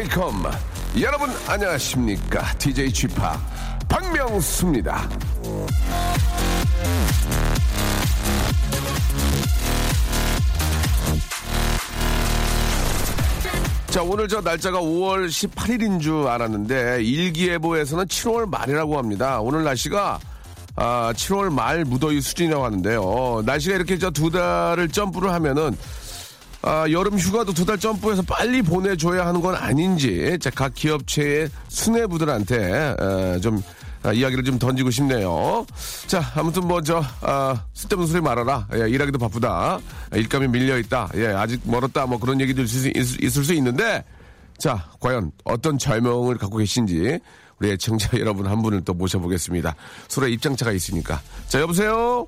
[0.00, 0.48] welcome.
[0.98, 2.54] 여러분 안녕하십니까?
[2.58, 3.14] DJ Chip
[3.88, 5.06] 박명수입니다.
[13.88, 19.40] 자, 오늘 저 날짜가 5월 18일인 줄 알았는데 일기예보에서는 7월 말이라고 합니다.
[19.40, 20.20] 오늘 날씨가
[20.76, 23.42] 아, 7월 말 무더위 수준이라고 하는데요.
[23.44, 25.76] 날씨가 이렇게 저 두 달을 점프를 하면은
[26.62, 32.96] 아, 여름 휴가도 두 달 점프해서 빨리 보내줘야 하는 건 아닌지 자, 각 기업체의 수뇌부들한테
[33.36, 33.62] 에, 좀
[34.02, 35.66] 아, 이야기를 좀 던지고 싶네요.
[36.06, 38.66] 자, 아무튼 뭐저 아, 쓸데없는 소리 말아라.
[38.74, 39.78] 예, 일하기도 바쁘다.
[40.14, 41.10] 일감이 밀려 있다.
[41.16, 42.06] 예, 아직 멀었다.
[42.06, 44.04] 뭐 그런 얘기도 있을 수, 있- 있을 수 있는데
[44.58, 47.18] 자, 과연 어떤 절명을 갖고 계신지
[47.58, 49.74] 우리 애청자 여러분 한 분을 또 모셔보겠습니다.
[50.08, 51.20] 서로 입장차가 있으니까.
[51.48, 52.26] 자, 여보세요.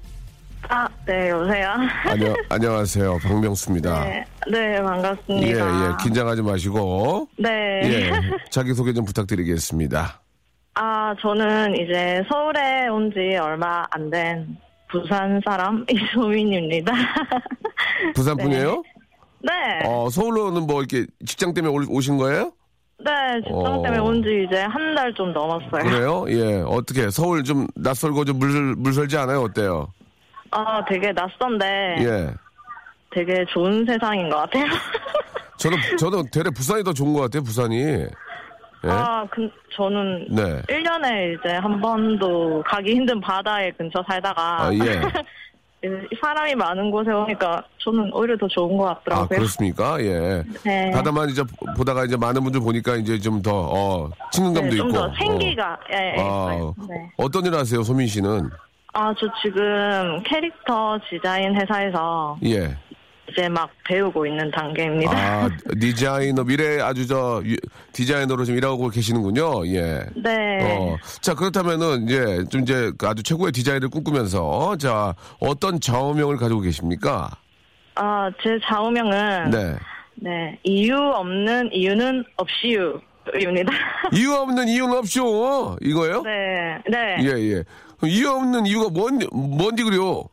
[0.69, 1.75] 아, 네, 여보세요.
[2.07, 3.19] 안녕, 안녕하세요.
[3.23, 4.05] 박명수입니다.
[4.05, 5.91] 네, 네, 예, 반갑습니다.
[5.91, 7.29] 예, 긴장하지 마시고.
[7.39, 7.81] 네.
[7.85, 8.11] 예,
[8.51, 10.21] 자기소개 좀 부탁드리겠습니다.
[10.75, 14.57] 아, 저는 이제 서울에 온 지 얼마 안 된
[14.91, 16.93] 부산 사람 이소민입니다.
[18.15, 18.83] 부산 분이에요?
[19.43, 19.51] 네.
[19.87, 22.53] 어, 서울로는 뭐 이렇게 직장 때문에 올- 오신 거예요?
[23.05, 23.11] 네,
[23.45, 23.83] 직장 어.
[23.83, 25.83] 때문에 온 지 이제 한 달 좀 넘었어요.
[25.83, 26.25] 그래요?
[26.29, 29.43] 예, 어떻게, 서울 좀 낯설고 좀 물, 물설지 않아요?
[29.43, 29.89] 어때요?
[30.53, 32.35] 아, 되게 낯선데 예.
[33.11, 34.65] 되게 좋은 세상인 것 같아요.
[35.57, 37.83] 저도, 저도 되레 부산이 더 좋은 것 같아요, 부산이.
[37.83, 38.09] 예?
[38.85, 40.63] 아, 그, 저는 네.
[40.63, 45.01] 1년에 이제 한 번도 가기 힘든 바다에 근처 살다가 아, 예.
[46.21, 49.29] 사람이 많은 곳에 오니까 저는 오히려 더 좋은 것 아, 같더라고요.
[49.29, 50.01] 그렇습니까?
[50.01, 50.43] 예.
[50.65, 50.91] 네.
[50.91, 51.43] 바다만 이제
[51.77, 54.93] 보다가 이제 많은 분들 보니까 이제 좀 더, 어, 친근감도 네, 있고.
[54.93, 56.25] 좀더 생기가 예, 예, 어.
[56.25, 56.75] 있어요.
[56.79, 57.13] 아, 네.
[57.17, 58.51] 어떤 일 하세요, 소민 씨는?
[58.95, 62.77] 아, 저 지금 캐릭터 디자인 회사에서 예.
[63.31, 65.13] 이제 막 배우고 있는 단계입니다.
[65.17, 65.49] 아,
[65.81, 67.57] 디자이너, 미래 아주 저, 유-
[67.93, 69.67] 디자이너로 좀 일하고 계시는군요.
[69.69, 70.05] 예.
[70.17, 70.77] 네.
[70.79, 76.61] 어, 자, 그렇다면은, 이제, 좀 이제, 그 아주 최고의 디자인을 꿈꾸면서, 자, 어떤 좌우명을 가지고
[76.61, 77.31] 계십니까?
[77.95, 79.77] 아, 제 좌우명은 네.
[80.17, 80.59] 네.
[80.65, 83.01] 이유 없는 이유는 없이유
[83.41, 83.73] 입니다.
[84.13, 85.79] 이유 없는 이유는 없쇼.
[85.81, 86.23] 이거요?
[86.23, 86.79] 네.
[86.91, 87.17] 네.
[87.21, 87.65] 예, 예.
[88.07, 90.25] 이유 없는 이유가 뭔, 뭔지 그래요?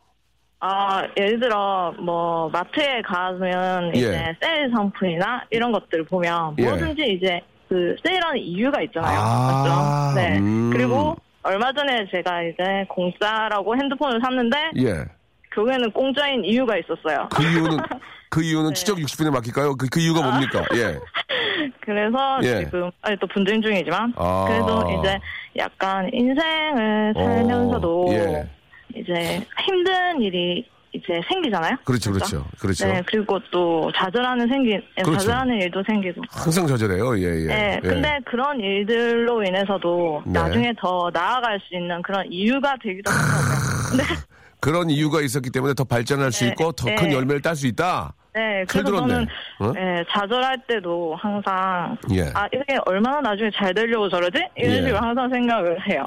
[0.60, 4.36] 아, 예를 들어 뭐 마트에 가면 이제 예.
[4.42, 6.64] 세일 상품이나 이런 것들 보면 예.
[6.64, 9.18] 뭐든지 이제 그 세일하는 이유가 있잖아요.
[9.18, 10.20] 아, 맞죠?
[10.20, 10.38] 네.
[10.38, 10.70] 음.
[10.70, 15.04] 그리고 얼마 전에 제가 이제 공짜라고 핸드폰을 샀는데 예.
[15.52, 17.28] 교회는 공짜인 이유가 있었어요.
[17.34, 17.78] 그 이유는,
[18.28, 18.74] 그 이유는 네.
[18.74, 19.76] 치적 60분에 맡길까요?
[19.76, 20.62] 그, 그 이유가 뭡니까?
[20.74, 20.98] 예.
[21.80, 22.64] 그래서 예.
[22.64, 24.44] 지금 아니 또 분쟁 중이지만 아.
[24.48, 25.18] 그래도 이제
[25.56, 28.48] 약간 인생을 살면서도 어, 예.
[28.94, 31.76] 이제 힘든 일이 이제 생기잖아요.
[31.84, 32.10] 그렇죠?
[32.10, 32.44] 그렇죠.
[32.58, 32.86] 그렇죠.
[32.86, 35.18] 네, 그리고 또 좌절하는 생기 그렇죠.
[35.18, 36.20] 좌절하는 일도 생기고.
[36.30, 37.16] 항상 저절해요.
[37.18, 37.46] 예, 예.
[37.46, 37.88] 네, 예.
[37.88, 40.32] 근데 그런 일들로 인해서도 네.
[40.32, 43.96] 나중에 더 나아갈 수 있는 그런 이유가 되기도 하더라고요.
[43.98, 44.02] 네,
[44.60, 46.96] 그런 이유가 있었기 때문에 더 발전할 수 네, 있고 더 네.
[46.96, 48.12] 큰 열매를 딸 수 있다.
[48.40, 49.00] 네, 잘 그래서.
[49.00, 49.26] 저는
[49.58, 49.72] 어?
[49.72, 52.22] 네, 좌절할 때도 항상 예.
[52.34, 54.76] 아 이게 얼마나 나중에 잘 되려고 저러지 이런 예.
[54.76, 56.04] 식으로 항상 생각을 해요.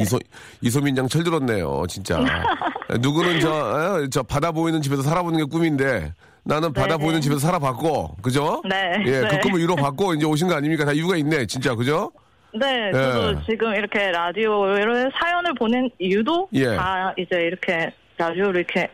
[0.00, 0.18] 이소,
[0.62, 2.18] 이소민 양 철들었네요, 진짜.
[3.00, 6.14] 누구는 저, 어, 저 바다 보이는 집에서 살아보는 게 꿈인데
[6.44, 7.04] 나는 바다 네.
[7.04, 8.62] 보이는 집에서 살아봤고, 그죠?
[8.68, 9.38] 네, 예, 그 네.
[9.40, 10.86] 꿈을 이뤄봤고 이제 오신 거 아닙니까?
[10.86, 12.10] 다 이유가 있네, 진짜, 그죠?
[12.58, 12.92] 네, 예.
[12.92, 16.74] 저도 지금 이렇게 라디오를 사연을 보낸 이유도 예.
[16.74, 18.88] 다 이제 이렇게 라디오로 이렇게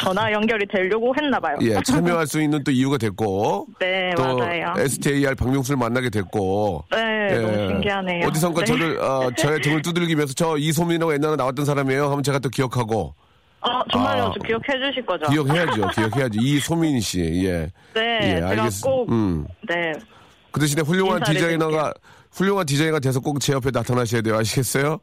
[0.00, 1.56] 전화 연결이 되려고 했나 봐요.
[1.62, 3.66] 예, 참여할 수 있는 또 이유가 됐고.
[3.78, 4.74] 네, 또 맞아요.
[4.78, 6.84] STAR 박명수를 만나게 됐고.
[6.90, 7.38] 네, 예.
[7.38, 8.26] 너무 신기하네요.
[8.28, 8.66] 어디선가 네.
[8.66, 12.10] 저를, 어, 저의 등을 두들기면서 저 이소민이라고 옛날에 나왔던 사람이에요.
[12.10, 13.14] 하면 제가 또 기억하고.
[13.60, 14.24] 어, 정말요?
[14.24, 15.26] 아, 저 기억해 주실 거죠?
[15.30, 16.38] 기억해야죠, 기억해야죠.
[16.40, 17.70] 이소민 씨, 예.
[17.94, 19.46] 네, 예, 제가 알겠- 꼭, 음.
[19.66, 19.92] 네,
[20.50, 21.94] 그 대신에 훌륭한 디자이너가,
[22.30, 24.36] 훌륭한 디자이너가 돼서 꼭 제 옆에 나타나셔야 돼요.
[24.36, 24.98] 아시겠어요?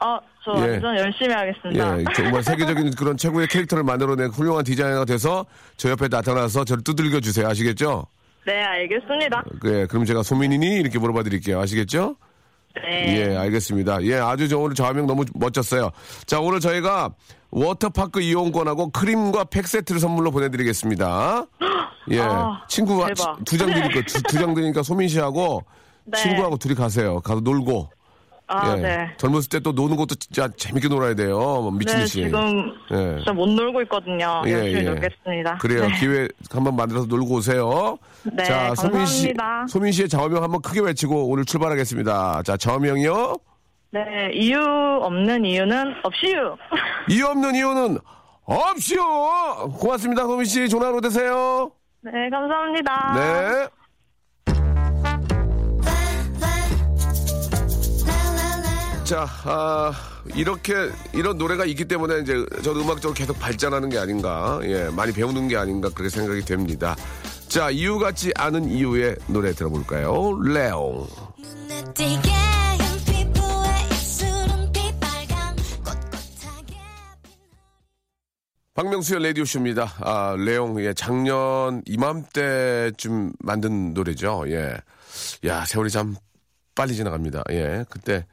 [0.00, 0.72] 어, 저 예.
[0.72, 1.98] 완전 열심히 하겠습니다.
[2.00, 5.46] 예, 정말 세계적인 그런 최고의 캐릭터를 만들어낸 훌륭한 디자이너가 돼서
[5.76, 7.48] 저 옆에 나타나서 저를 두들겨 주세요.
[7.48, 8.06] 아시겠죠?
[8.46, 9.42] 네, 알겠습니다.
[9.64, 11.60] 예, 그럼 제가 소민이니 이렇게 물어봐 드릴게요.
[11.60, 12.16] 아시겠죠?
[12.76, 13.30] 네.
[13.30, 14.02] 예, 알겠습니다.
[14.02, 15.90] 예, 아주 저 오늘 저화명 너무 멋졌어요.
[16.26, 17.10] 자, 오늘 저희가
[17.50, 21.46] 워터파크 이용권하고 크림과 팩 세트를 선물로 보내드리겠습니다.
[22.10, 23.08] 예, 아, 친구가.
[23.46, 25.64] 두 장 드니까 두, 장 드니까 소민 씨하고
[26.04, 26.18] 네.
[26.20, 27.20] 친구하고 둘이 가세요.
[27.20, 27.88] 가서 놀고.
[28.46, 29.10] 아, 예, 네.
[29.16, 31.38] 젊었을 때 또 노는 것도 진짜 재밌게 놀아야 돼요.
[31.38, 32.22] 뭐 미친 네, 듯이.
[32.24, 33.16] 지금 예.
[33.16, 34.42] 진짜 못 놀고 있거든요.
[34.46, 34.90] 예, 열심히 예.
[34.90, 35.58] 놀겠습니다.
[35.58, 35.86] 그래요.
[35.88, 35.98] 네.
[35.98, 37.96] 기회 한번 만들어서 놀고 오세요.
[38.24, 39.66] 네, 자, 소민 씨, 감사합니다.
[39.68, 42.42] 소민 씨의 좌우명 한번 크게 외치고 오늘 출발하겠습니다.
[42.42, 43.36] 자, 좌우명이요.
[43.92, 46.56] 네, 이유 없는 이유는 없이유.
[47.08, 47.98] 이유 없는 이유는
[48.44, 49.72] 없이요.
[49.78, 50.68] 고맙습니다, 소민 씨.
[50.68, 51.70] 좋은 하루 되세요.
[52.02, 53.14] 네, 감사합니다.
[53.16, 53.68] 네.
[59.04, 59.92] 자, 아,
[60.34, 60.72] 이렇게,
[61.12, 65.58] 이런 노래가 있기 때문에 이제 저도 음악적으로 계속 발전하는 게 아닌가, 예, 많이 배우는 게
[65.58, 66.96] 아닌가, 그렇게 생각이 됩니다.
[67.46, 70.40] 자, 이유 같지 않은 이유의 노래 들어볼까요?
[70.42, 71.06] 레옹.
[78.72, 79.92] 박명수의 라디오쇼입니다.
[80.00, 84.44] 아, 레옹, 예, 작년 이맘때쯤 만든 노래죠.
[84.48, 84.78] 예.
[85.44, 86.16] 야, 세월이 참
[86.74, 87.44] 빨리 지나갑니다.
[87.50, 87.84] 예.
[87.90, 88.26] 그때,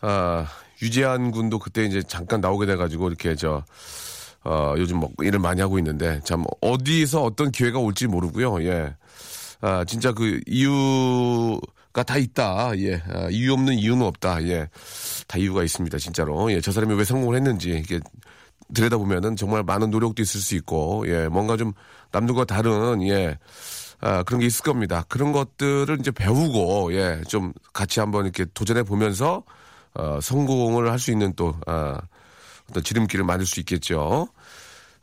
[0.00, 0.46] 아,
[0.82, 3.64] 유재한 군도 그때 이제 잠깐 나오게 돼가지고 이렇게 저,
[4.44, 8.62] 어, 요즘 뭐 일을 많이 하고 있는데 참 어디서 어떤 기회가 올지 모르고요.
[8.64, 8.94] 예.
[9.60, 12.72] 아, 진짜 그 이유가 다 있다.
[12.78, 13.02] 예.
[13.08, 14.42] 아, 이유 없는 이유는 없다.
[14.44, 14.68] 예.
[15.26, 15.98] 다 이유가 있습니다.
[15.98, 16.50] 진짜로.
[16.52, 16.60] 예.
[16.60, 18.00] 저 사람이 왜 성공을 했는지 이게
[18.74, 21.72] 들여다보면은 정말 많은 노력도 있을 수 있고, 예, 뭔가 좀
[22.12, 23.38] 남들과 다른, 예,
[24.00, 25.04] 아, 그런 게 있을 겁니다.
[25.08, 29.42] 그런 것들을 이제 배우고, 예, 좀 같이 한번 이렇게 도전해 보면서,
[29.94, 32.00] 어, 성공을 할 수 있는 또, 아,
[32.70, 34.28] 어떤 지름길을 만들 수 있겠죠.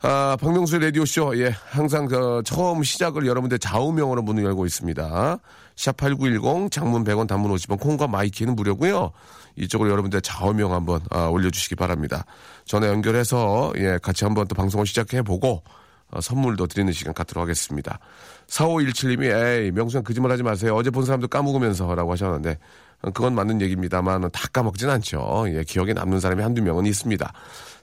[0.00, 5.38] 아, 박명수의 라디오쇼, 예, 항상 그 처음 시작을 여러분들 좌우명으로 문을 열고 있습니다.
[5.76, 9.12] 샵8910, 장문 100원, 단문 50원, 콩과 마이케이는 무료고요
[9.56, 12.24] 이쪽으로 여러분들 좌우명 한번 아, 올려주시기 바랍니다.
[12.64, 15.62] 전화 연결해서, 예, 같이 한번 또 방송을 시작해보고,
[16.10, 17.98] 어, 선물도 드리는 시간 갖도록 하겠습니다.
[18.46, 20.74] 4517님이, 에이, 명수형 거짓말 하지 마세요.
[20.74, 22.54] 어제 본 사람도 까먹으면서 라고 하셨는데, 어,
[23.00, 25.44] 그건 맞는 얘기입니다만, 다 까먹진 않죠.
[25.48, 27.32] 예, 기억에 남는 사람이 한두 명은 있습니다.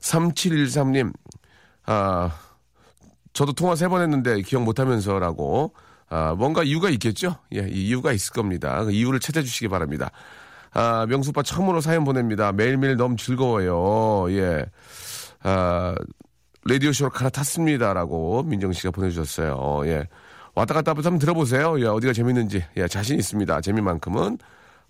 [0.02, 1.14] 3713님,
[1.86, 2.32] 아,
[3.34, 5.74] 저도 통화 세 번 했는데 기억 못 하면서라고,
[6.10, 7.38] 아, 뭔가 이유가 있겠죠?
[7.54, 8.84] 예, 이 이유가 있을 겁니다.
[8.84, 10.12] 그 이유를 찾아주시기 바랍니다.
[10.74, 12.52] 아, 명수 오빠 처음으로 사연 보냅니다.
[12.52, 14.30] 매일매일 너무 즐거워요.
[14.38, 14.66] 예.
[15.44, 15.96] 아,
[16.66, 19.84] 라디오쇼로 갈아탔습니다라고 민정 씨가 보내주셨어요.
[19.86, 20.08] 예.
[20.56, 21.80] 왔다 갔다 한번 들어보세요.
[21.80, 22.64] 예, 어디가 재밌는지.
[22.78, 23.62] 예, 자신 있습니다.
[23.62, 24.38] 재미만큼은.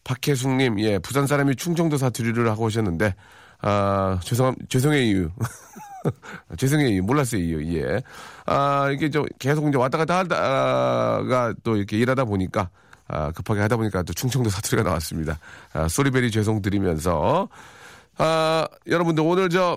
[0.06, 3.16] 박혜숙님, 예, 부산 사람이 충청도 사투리를 하고 오셨는데,
[3.62, 5.30] 아, 죄송, 죄송해요.
[6.58, 7.02] 죄송해요.
[7.04, 7.64] 몰랐어요.
[7.76, 8.02] 예.
[8.46, 12.70] 아, 이게 좀 계속 이제 왔다 갔다 하다가 또 이렇게 일하다 보니까,
[13.08, 15.40] 아, 급하게 하다 보니까 또 충청도 사투리가 나왔습니다.
[15.74, 17.50] 아, 소리베리 죄송 드리면서,
[18.18, 19.76] 아, 여러분들 오늘 저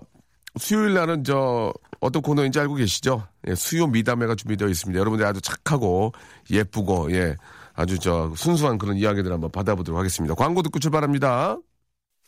[0.58, 3.26] 수요일 날은 저 어떤 코너인지 알고 계시죠?
[3.48, 4.98] 예, 수요 미담회가 준비되어 있습니다.
[4.98, 6.12] 여러분들 아주 착하고
[6.50, 7.36] 예쁘고 예
[7.78, 10.34] 아주 저 순수한 그런 이야기들 한번 받아보도록 하겠습니다.
[10.34, 11.56] 광고 듣고 출발합니다.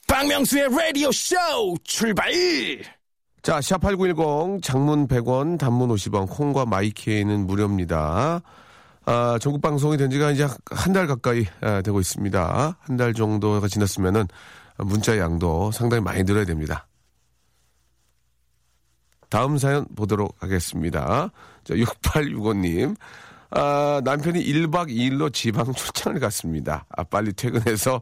[0.06, 1.34] 박명수의 라디오 쇼
[1.82, 2.30] 출발!
[3.42, 8.42] 자, 샵8910 장문 100원, 단문 50원, 콩과 마이케이는 무료입니다.
[9.06, 12.76] 아, 전국 방송이 된 지가 이제 한 달 가까이 아, 되고 있습니다.
[12.78, 14.28] 한 달 정도가 지났으면은
[14.78, 16.86] 문자 양도 상당히 많이 늘어야 됩니다.
[19.28, 21.30] 다음 사연 보도록 하겠습니다.
[21.64, 22.94] 자, 6865님.
[23.50, 26.86] 아, 남편이 1박 2일로 지방 출장을 갔습니다.
[26.96, 28.00] 아, 빨리 퇴근해서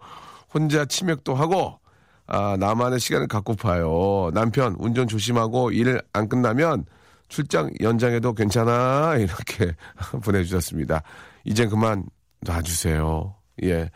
[0.53, 1.79] 혼자 치맥도 하고,
[2.27, 4.31] 아, 나만의 시간을 갖고파요.
[4.35, 6.85] 남편, 운전 조심하고 일 안 끝나면
[7.29, 9.17] 출장 연장해도 괜찮아.
[9.17, 9.75] 이렇게
[10.23, 11.03] 보내주셨습니다.
[11.45, 12.05] 이제 그만
[12.41, 13.35] 놔주세요.
[13.65, 13.91] 예.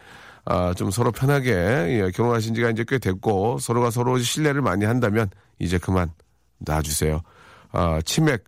[0.45, 5.31] 아, 좀 서로 편하게, 예, 결혼하신 지가 이제 꽤 됐고, 서로가 서로 신뢰를 많이 한다면,
[5.61, 6.11] 이제 그만
[6.59, 7.21] 놔주세요.
[7.71, 8.43] 아, 치맥,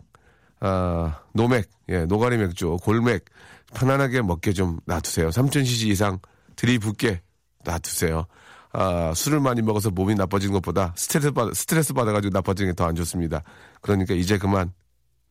[0.66, 3.26] 아, 노맥, 예, 노가리 맥주, 골맥,
[3.74, 5.28] 편안하게 먹게 좀 놔두세요.
[5.28, 6.18] 3,000cc 이상
[6.56, 7.20] 들이붓게
[7.64, 8.24] 놔두세요.
[8.72, 12.94] 아, 술을 많이 먹어서 몸이 나빠지는 것보다 스트레스 받, 스트레스 받아가지고 나빠지는 게 더 안
[12.94, 13.42] 좋습니다.
[13.82, 14.72] 그러니까 이제 그만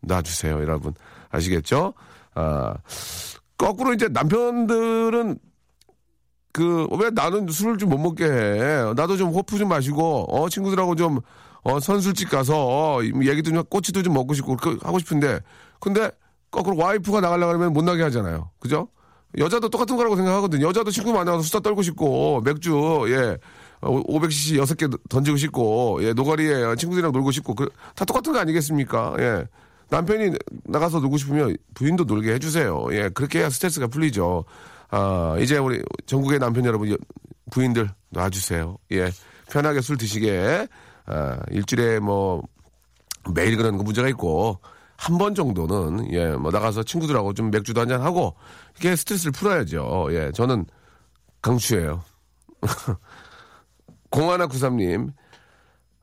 [0.02, 0.94] 놔주세요, 여러분.
[1.32, 1.94] 아시겠죠?
[2.36, 2.76] 아,
[3.58, 5.40] 거꾸로 이제 남편들은
[6.52, 8.94] 그, 왜 나는 술을 좀 못 먹게 해?
[8.96, 11.20] 나도 좀 호프 좀 마시고, 어, 친구들하고 좀,
[11.64, 12.54] 어, 선술집 가서,
[12.98, 15.40] 어, 얘기도 좀, 꼬치도 좀 먹고 싶고, 그, 하고 싶은데,
[15.80, 16.12] 근데,
[16.52, 18.50] 거꾸로 와이프가 나가려고 하면 못 나게 하잖아요.
[18.60, 18.90] 그죠?
[19.38, 20.68] 여자도 똑같은 거라고 생각하거든요.
[20.68, 22.72] 여자도 친구 만나서 수다 떨고 싶고, 맥주,
[23.08, 23.38] 예,
[23.82, 29.16] 500cc 6개 던지고 싶고, 예, 노가리에 친구들이랑 놀고 싶고, 그, 다 똑같은 거 아니겠습니까?
[29.20, 29.46] 예.
[29.90, 32.86] 남편이 나가서 놀고 싶으면 부인도 놀게 해 주세요.
[32.92, 34.44] 예, 그렇게 해야 스트레스가 풀리죠.
[34.90, 36.98] 아, 이제 우리 전국의 남편 여러분, 여-
[37.52, 38.78] 부인들 놔주세요.
[38.92, 39.12] 예.
[39.52, 40.68] 편하게 술 드시게,
[41.06, 42.44] 아, 일주일에 뭐,
[43.34, 44.60] 매일 그러는 거 문제가 있고,
[44.98, 48.36] 한 번 정도는, 예, 뭐, 나가서 친구들하고 좀 맥주도 한잔 하고,
[48.80, 50.08] 이렇게 스트레스를 풀어야죠.
[50.12, 50.66] 예, 저는
[51.42, 52.04] 강추예요.
[54.12, 55.12] 0193님,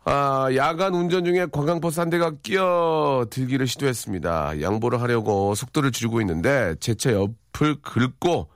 [0.05, 4.61] 아, 야간 운전 중에 관광버스 한 대가 끼어들기를 시도했습니다.
[4.63, 8.49] 양보를 하려고 속도를 줄이고 있는데, 제 차 옆을 긁고,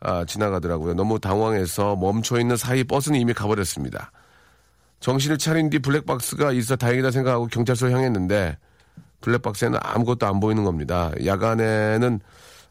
[0.00, 0.94] 아, 지나가더라고요.
[0.94, 4.12] 너무 당황해서 멈춰 있는 사이 버스는 이미 가버렸습니다.
[5.04, 8.56] 정신을 차린 뒤 블랙박스가 있어 다행이다 생각하고 경찰서 향했는데
[9.20, 11.12] 블랙박스에는 아무것도 안 보이는 겁니다.
[11.24, 12.20] 야간에는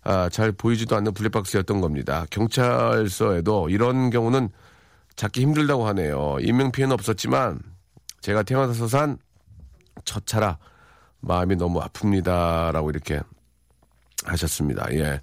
[0.04, 2.26] 아, 잘 보이지도 않는 블랙박스였던 겁니다.
[2.32, 4.50] 경찰서에도 이런 경우는
[5.16, 6.38] 찾기 힘들다고 하네요.
[6.42, 7.60] 인명 피해는 없었지만
[8.22, 9.18] 제가 태어나서 산
[10.06, 10.58] 첫 차라
[11.20, 13.22] 마음이 너무 아픕니다라고 이렇게
[14.26, 14.88] 하셨습니다.
[14.94, 15.22] 예.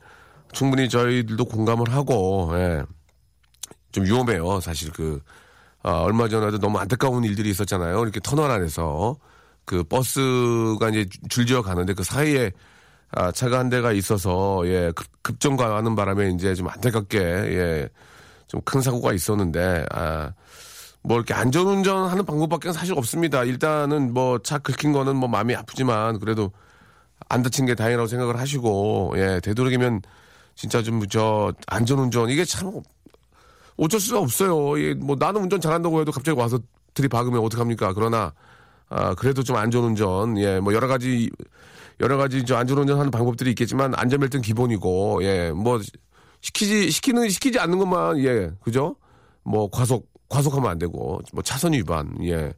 [0.52, 2.82] 충분히 저희들도 공감을 하고 예.
[3.92, 4.60] 좀 위험해요.
[4.60, 5.20] 사실 그
[5.82, 8.02] 아, 얼마 전에도 너무 안타까운 일들이 있었잖아요.
[8.02, 9.16] 이렇게 터널 안에서
[9.64, 12.50] 그 버스가 이제 줄지어 가는데 그 사이에
[13.12, 17.88] 아, 차가 한 대가 있어서 예 급, 급정거하는 바람에 이제 좀 안타깝게 예
[18.48, 20.32] 좀 큰 사고가 있었는데 아.
[21.02, 23.44] 뭐 이렇게 안전운전 하는 방법밖에 사실 없습니다.
[23.44, 26.50] 일단은 뭐 차 긁힌 거는 뭐 마음이 아프지만 그래도
[27.28, 30.02] 안 다친 게 다행이라고 생각을 하시고 예 되도록이면
[30.56, 32.82] 진짜 좀 저 안전운전 이게 참
[33.80, 34.78] 어쩔 수가 없어요.
[34.82, 36.58] 예, 뭐 나는 운전 잘한다고 해도 갑자기 와서
[36.94, 37.92] 들이박으면 어떡합니까?
[37.94, 38.32] 그러나
[38.88, 41.30] 아 그래도 좀 안전 운전 예 뭐 여러 가지
[42.00, 45.80] 여러 가지 저 안전 운전 하는 방법들이 있겠지만 안전벨트는 기본이고 예 뭐
[46.42, 48.96] 시키지 시키는 시키지 않는 것만 예 그죠?
[49.44, 52.52] 뭐 과속 과속하면 안 되고 뭐 차선 위반 예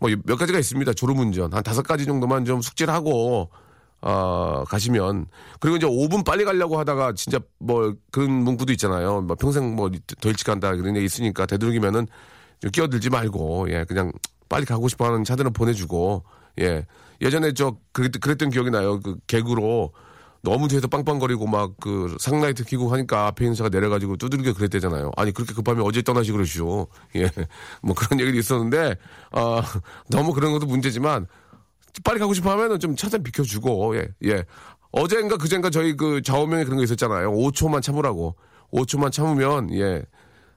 [0.00, 0.92] 뭐 몇 가지가 있습니다.
[0.94, 3.50] 졸음 운전 한 다섯 가지 정도만 좀 숙지를 하고
[4.00, 5.26] 어, 가시면
[5.60, 9.22] 그리고 이제 5분 빨리 가려고 하다가 진짜 뭐 그런 문구도 있잖아요.
[9.22, 9.90] 뭐 평생 뭐
[10.20, 12.06] 더 일찍 간다 그런 게 있으니까 되도록이면은
[12.60, 14.12] 좀 끼어들지 말고 예 그냥
[14.48, 16.24] 빨리 가고 싶어하는 차들은 보내주고
[16.60, 16.86] 예
[17.20, 19.00] 예전에 저 그랬, 그랬던 기억이 나요.
[19.00, 19.92] 그 개구로
[20.42, 25.10] 너무 뒤에서 빵빵거리고 막 그 상라이트 켜고 하니까 앞에 있는 차가 내려가지고 두들겨 그랬대잖아요.
[25.16, 26.86] 아니 그렇게 급하면 어제 떠나시 그러시오.
[27.16, 27.28] 예,
[27.82, 28.96] 뭐 그런 얘기도 있었는데
[29.32, 29.60] 어,
[30.08, 31.26] 너무 그런 것도 문제지만
[32.04, 34.44] 빨리 가고 싶어 하면은 좀 차선 비켜주고 예, 예.
[34.90, 37.30] 어젠가 그젠가 저희 그 좌우명에 그런 거 있었잖아요.
[37.32, 38.36] 5초만 참으라고.
[38.72, 40.02] 5초만 참으면 예.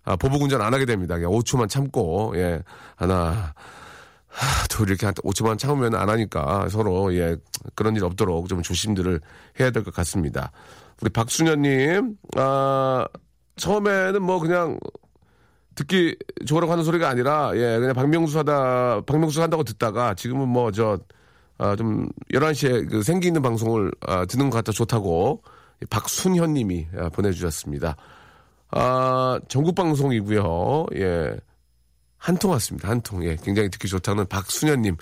[0.04, 1.16] 아, 보복 운전 안 하게 됩니다.
[1.16, 2.62] 그냥 5초만 참고 예.
[2.96, 3.54] 하나
[4.28, 7.36] 하, 둘 이렇게 한 5초만 참으면 안 하니까 서로 예
[7.76, 9.20] 그런 일 없도록 좀 조심들을
[9.60, 10.52] 해야 될 것 같습니다.
[11.02, 13.06] 우리 박순현님 아
[13.58, 14.80] 처음에는 뭐 그냥
[15.76, 20.98] 듣기 좋으라고 하는 소리가 아니라 예 그냥 박명수 하다 박명수 한다고 듣다가 지금은 뭐 저
[21.62, 25.44] 아, 좀 11시에 그 생기 있는 방송을 아, 듣는 것 같아 좋다고
[25.92, 27.96] 박순현 님이 아, 보내주셨습니다.
[28.72, 30.88] 아, 전국 방송이고요.
[30.96, 31.36] 예.
[32.18, 32.90] 한 통 왔습니다.
[32.90, 33.24] 한 통.
[33.26, 33.36] 예.
[33.44, 34.96] 굉장히 듣기 좋다는 박순현 님.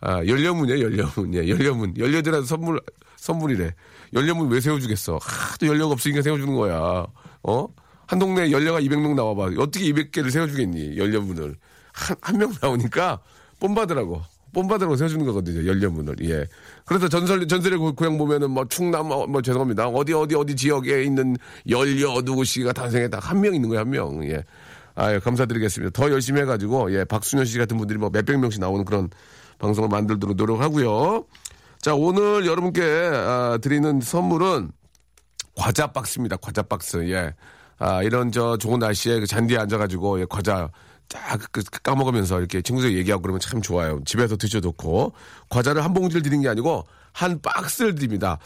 [0.00, 1.34] 아, 열려문이에요, 열려문.
[1.34, 1.94] 예, 열려문.
[1.98, 2.80] 열려들한 선물,
[3.16, 3.74] 선물이래.
[4.14, 5.18] 열려문 왜 세워주겠어?
[5.20, 7.06] 하도 열려가 없으니까 세워주는 거야.
[7.42, 7.66] 어?
[8.06, 9.60] 한 동네에 열려가 200명 나와봐.
[9.60, 10.96] 어떻게 200개를 세워주겠니?
[10.96, 11.56] 열려문을.
[11.92, 13.20] 한, 한 명 나오니까
[13.60, 14.22] 뽐받으라고.
[14.56, 15.66] 뽐받으라고 세워주는 거거든요.
[15.68, 16.16] 열려문을.
[16.22, 16.46] 예.
[16.86, 19.88] 그래서 전설, 전설의 고- 고향 보면은 뭐 충남, 뭐, 뭐 죄송합니다.
[19.88, 21.36] 어디, 어디, 어디 지역에 있는
[21.68, 23.18] 열려 누구씨가 탄생했다.
[23.18, 24.24] 한 명 있는 거예요, 한 명.
[24.24, 24.42] 예.
[24.94, 25.90] 아유, 감사드리겠습니다.
[25.92, 29.10] 더 열심히 해가지고, 예, 박순현 씨 같은 분들이 뭐 몇백 명씩 나오는 그런
[29.58, 31.24] 방송을 만들도록 노력하고요.
[31.82, 34.70] 자, 오늘 여러분께 아, 드리는 선물은
[35.54, 36.36] 과자 박스입니다.
[36.36, 36.96] 과자 박스.
[37.10, 37.34] 예.
[37.78, 40.70] 아, 이런 저 좋은 날씨에 그 잔디에 앉아가지고 예, 과자
[41.08, 44.00] 쫙 그- 그 까먹으면서 이렇게 친구들 얘기하고 그러면 참 좋아요.
[44.04, 45.12] 집에서 드셔도 좋고.
[45.48, 48.38] 과자를 한 봉지를 드린 게 아니고 한 박스를 드립니다.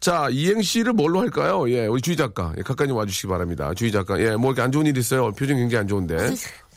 [0.00, 1.70] 자, 이행시를 뭘로 할까요?
[1.70, 2.52] 예, 우리 주희 작가.
[2.58, 3.72] 예, 가까이 좀 와주시기 바랍니다.
[3.74, 4.20] 주희 작가.
[4.20, 5.30] 예, 뭐 이렇게 안 좋은 일 있어요.
[5.32, 6.16] 표정이 굉장히 안 좋은데.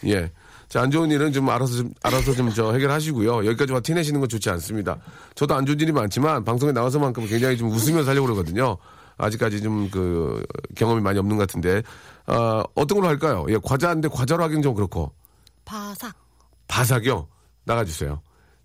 [0.05, 0.31] 예.
[0.69, 3.45] 자, 안 좋은 일은 좀 알아서 좀, 알아서 좀 저 해결하시고요.
[3.47, 4.97] 여기까지 와 티내시는 건 좋지 않습니다.
[5.35, 8.77] 저도 안 좋은 일이 많지만 방송에 나와서만큼 굉장히 좀 웃으면서 하려고 그러거든요.
[9.17, 10.41] 아직까지 좀 그
[10.75, 11.81] 경험이 많이 없는 것 같은데.
[12.27, 13.45] 어, 어떤 걸로 할까요?
[13.49, 15.11] 예, 과자인데 과자로 하긴 좀 그렇고.
[15.75, 16.13] 바삭.
[16.67, 17.29] 바삭이요?
[17.63, 18.21] 나가주세요.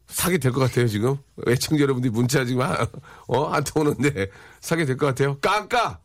[0.08, 1.16] 사게 될 것 같아요, 지금?
[1.46, 2.84] 애청자 여러분들이 문자 지금, 한-
[3.28, 4.28] 어, 안 통오는데,
[4.60, 5.38] 사게 될 것 같아요?
[5.38, 6.00] 까까!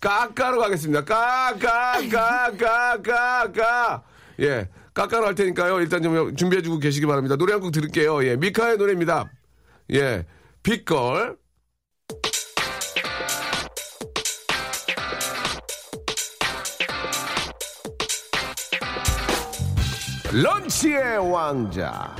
[0.00, 1.04] 까까로 가겠습니다.
[1.04, 4.02] 까까, 까까, 까까!
[4.40, 5.80] 예, 까까로 할 테니까요.
[5.80, 7.36] 일단 좀 준비해주고 계시기 바랍니다.
[7.36, 8.24] 노래 한 곡 들을게요.
[8.26, 9.30] 예, 미카의 노래입니다.
[9.92, 10.26] 예,
[10.64, 11.36] 빅걸.
[20.32, 22.14] 런치의 왕자.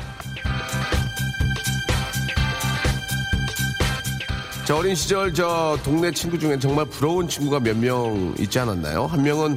[4.67, 9.07] 저 어린 시절 저 동네 친구 중에 정말 부러운 친구가 몇 명 있지 않았나요?
[9.07, 9.57] 한 명은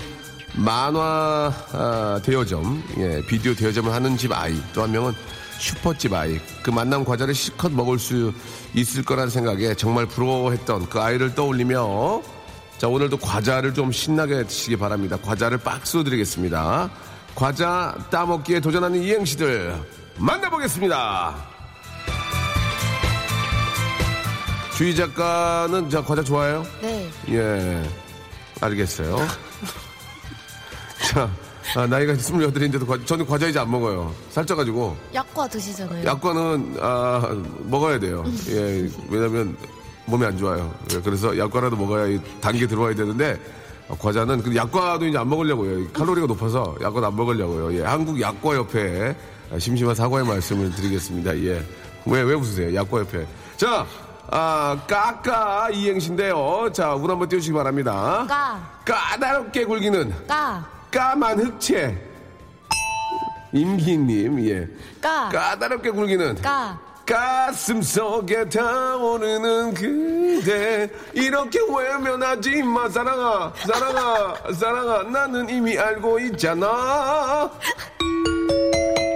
[0.55, 5.13] 만화 아, 대여점, 예, 비디오 대여점을 하는 집 아이, 또 한 명은
[5.59, 6.39] 슈퍼집 아이.
[6.61, 8.33] 그 만남 과자를 실컷 먹을 수
[8.75, 12.21] 있을 거라는 생각에 정말 부러워했던 그 아이를 떠올리며
[12.77, 15.17] 자 오늘도 과자를 좀 신나게 드시기 바랍니다.
[15.21, 16.89] 과자를 박스로 드리겠습니다.
[17.35, 19.75] 과자 따먹기에 도전하는 이행시들
[20.17, 21.35] 만나보겠습니다.
[24.77, 26.65] 주희 작가는 저 과자 좋아해요?
[26.81, 27.09] 네.
[27.29, 27.83] 예,
[28.59, 29.17] 알겠어요.
[31.11, 31.29] 자,
[31.75, 34.13] 아, 나이가 28인데도 과, 저는 과자 이제 안 먹어요.
[34.31, 34.97] 살쪄가지고.
[35.13, 36.05] 약과 드시잖아요.
[36.05, 37.35] 약과는, 아,
[37.65, 38.23] 먹어야 돼요.
[38.49, 39.55] 예, 왜냐면
[40.05, 40.73] 몸에 안 좋아요.
[40.91, 43.62] 예, 그래서 약과라도 먹어야 이 단계 들어와야 되는데, 아,
[43.99, 45.79] 과자는, 그 약과도 이제 안 먹으려고요.
[45.79, 47.77] 이 칼로리가 높아서 약과도 안 먹으려고요.
[47.79, 49.15] 예, 한국 약과협회
[49.51, 51.37] 아, 심심한 사과의 말씀을 드리겠습니다.
[51.39, 51.63] 예.
[52.05, 52.73] 왜, 왜 웃으세요?
[52.73, 53.25] 약과협회.
[53.57, 53.85] 자,
[54.31, 56.69] 아, 까까 이행시인데요.
[56.73, 58.25] 자, 운 한번 띄워주시기 바랍니다.
[58.27, 61.95] 까, 까다롭게 굴기는 까, 까만 흑채.
[63.53, 64.67] 임기님, 예.
[64.99, 70.89] 까, 까다롭게 굴기는 까, 가슴 속에 타오르는 그대.
[71.13, 72.87] 이렇게 외면하지 마.
[72.89, 75.03] 사랑아 사랑아 사랑아.
[75.03, 77.49] 나는 이미 알고 있잖아.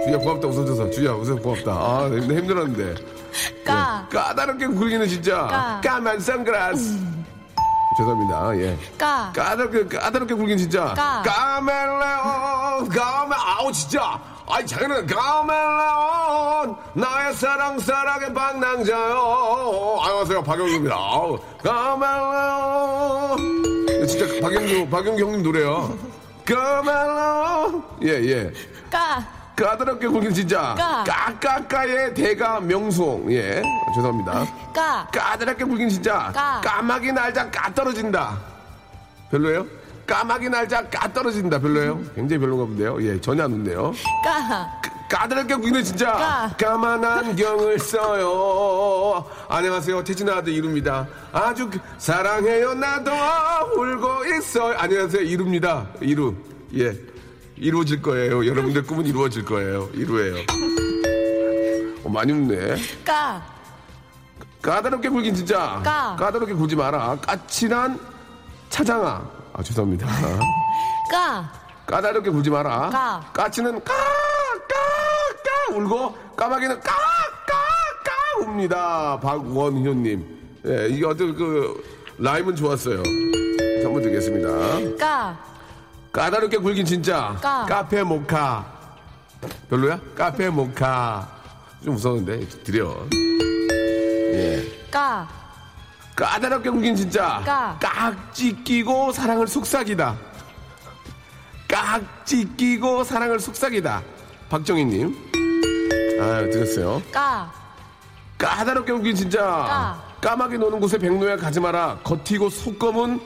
[0.04, 0.48] 주야 고맙다.
[0.48, 0.90] 웃어줘서.
[0.90, 1.70] 주야 웃어서 고맙다.
[1.72, 2.94] 아 네, 힘들었는데.
[3.64, 4.14] 까, 예.
[4.16, 5.46] 까다롭게 굴기는 진짜.
[5.46, 5.80] 까.
[5.82, 6.98] 까만 선글라스.
[7.98, 8.56] 죄송합니다.
[8.58, 8.78] 예.
[8.98, 10.92] 까, 까다롭게 까다롭게 굴긴 진짜.
[10.94, 11.22] 까.
[11.24, 19.98] 까멜레온 까멜 아우 진짜 아이 장난은 까멜레온 나의 사랑 사랑의 방랑자요.
[20.02, 20.96] 안녕하세요 박영규입니다.
[21.62, 23.36] 까멜레온.
[24.06, 25.94] 진짜 박영규 박영규 형님 노래요.
[26.46, 27.84] 까멜레온.
[28.02, 28.50] 예예.
[28.90, 29.22] 까,
[29.54, 30.74] 까다롭게 굴긴 진짜.
[30.78, 31.04] 까.
[31.04, 33.30] 까까까의 대가 명수홍.
[33.32, 33.62] 예
[33.94, 34.46] 죄송합니다.
[34.72, 36.32] 까, 까다롭게 굴긴 진짜.
[36.34, 36.62] 까.
[36.64, 38.38] 까마귀 날자 까 떨어진다.
[39.30, 39.66] 별로예요?
[40.08, 42.00] 까마귀 날자 까 떨어진다 별로예요?
[42.14, 43.02] 굉장히 별로가 본데요.
[43.02, 43.92] 예 전혀 안 웃네요.
[44.24, 46.12] 까, 까다롭게 굴기는 진짜.
[46.12, 46.54] 까.
[46.58, 49.26] 까만 안경을 써요.
[49.50, 50.02] 안녕하세요.
[50.04, 51.06] 태진 아들 이루입니다.
[51.30, 53.10] 아주 그- 사랑해요 나도.
[53.76, 54.74] 울고 있어요.
[54.78, 55.22] 안녕하세요.
[55.22, 55.86] 이루입니다.
[56.00, 56.34] 이루.
[56.74, 56.96] 예.
[57.56, 58.46] 이루어질 거예요.
[58.46, 59.90] 여러분들 꿈은 이루어질 거예요.
[59.92, 60.36] 이루예요.
[62.04, 62.76] 어, 많이 웃네.
[63.04, 63.44] 까,
[64.62, 65.82] 까다롭게 굴긴 진짜.
[65.84, 66.16] 까.
[66.18, 67.18] 까다롭게 굴지 마라.
[67.20, 67.98] 까칠한
[68.70, 70.06] 차장아 아 죄송합니다.
[71.10, 71.50] 까,
[71.86, 72.90] 까다롭게 굴지 마라.
[72.90, 73.20] 까.
[73.32, 74.74] 까치는 까 까
[75.70, 76.92] 까 울고 까마귀는 까
[77.46, 77.54] 까
[78.04, 79.18] 까 웁니다.
[79.20, 80.38] 박원효님.
[80.66, 81.82] 예 이게 어떤 그
[82.18, 83.02] 라임은 좋았어요.
[83.82, 84.96] 한번 드리겠습니다.
[84.98, 85.36] 까,
[86.12, 87.36] 까다롭게 굴긴 진짜.
[87.40, 87.66] 까.
[87.68, 88.64] 카페 모카.
[89.70, 90.00] 별로야?
[90.16, 91.28] 카페 모카.
[91.84, 92.40] 좀 무서운데?
[92.64, 92.94] 드려.
[93.12, 94.62] 예.
[94.90, 95.28] 까,
[96.18, 97.40] 까다롭게 굴긴 진짜.
[97.46, 97.78] 까.
[97.80, 100.16] 깍지 끼고 사랑을 속삭이다.
[101.68, 104.02] 깍지 끼고 사랑을 속삭이다.
[104.50, 105.16] 박정희님.
[106.20, 107.00] 아 드렸어요.
[107.12, 107.52] 까,
[108.36, 109.38] 까다롭게 굴긴 진짜.
[109.38, 110.02] 까.
[110.20, 112.00] 까마귀 노는 곳에 백로야 가지 마라.
[112.02, 113.20] 겉이고 속검은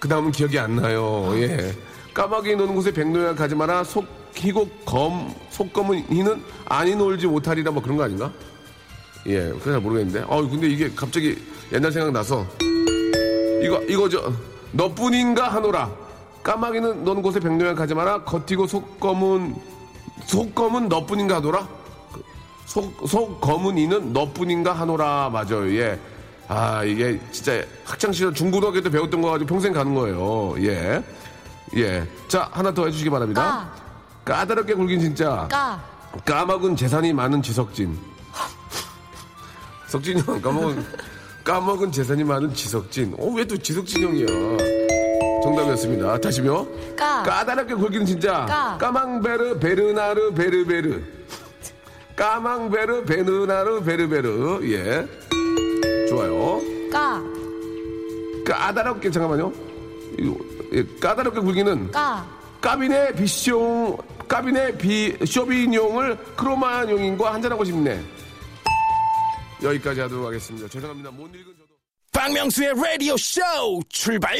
[0.00, 1.30] 그 다음은 기억이 안 나요.
[1.36, 1.72] 예.
[2.12, 3.84] 까마귀 노는 곳에 백로야 가지 마라.
[3.84, 8.32] 속히고 검 속검은 이는 아니 놀지 못하리라 뭐 그런 거 아닌가
[9.26, 10.24] 예 그건 잘 모르겠는데.
[10.28, 11.36] 어 근데 이게 갑자기
[11.72, 12.46] 옛날 생각 나서
[13.62, 14.32] 이거 이거 저
[14.72, 15.90] 너뿐인가 하노라.
[16.42, 18.24] 까마귀는 노는 곳에 백로야 가지 마라.
[18.24, 19.54] 겉이고 속검은
[20.26, 21.68] 속검은 너뿐인가 하노라.
[22.66, 25.30] 속, 속 검은 이는 너뿐인가 하노라.
[25.30, 25.98] 맞아요 예.
[26.48, 30.54] 아 이게 진짜 학창시절 중고등학교 때 배웠던 거 가지고 평생 가는 거예요.
[30.58, 31.02] 예.
[31.76, 32.06] 예.
[32.28, 33.70] 자 하나 더 해주시기 바랍니다.
[34.24, 35.46] 까다롭게 굴긴 진짜.
[35.50, 35.82] 까,
[36.24, 37.98] 까먹은 재산이 많은 지석진
[39.92, 40.84] 석진이 형 까먹은
[41.44, 43.14] 까먹은 재산이 많은 지석진.
[43.18, 44.26] 어 왜 또 지석진 형이야?
[45.42, 46.18] 정답이었습니다.
[46.18, 47.22] 다시요 까.
[47.24, 48.46] 까다롭게 굴긴 진짜.
[48.46, 48.78] 까.
[48.80, 51.02] 까망베르 베르나르 베르베르.
[52.16, 54.60] 까망베르 베르나르 베르베르.
[54.72, 55.06] 예.
[56.08, 56.60] 좋아요.
[56.90, 57.22] 까,
[58.46, 59.52] 까다롭게 잠깐만요.
[60.74, 62.26] 예, 까다롭게 굴기는 까,
[62.60, 68.02] 까비네 비숑 까비네 비 쇼비뇽을 크로마뇽인과 한잔하고 싶네
[69.62, 71.72] 여기까지 하도록 하겠습니다 죄송합니다 못 읽은 저도
[72.12, 73.40] 박명수의 라디오 쇼
[73.88, 74.36] 출발!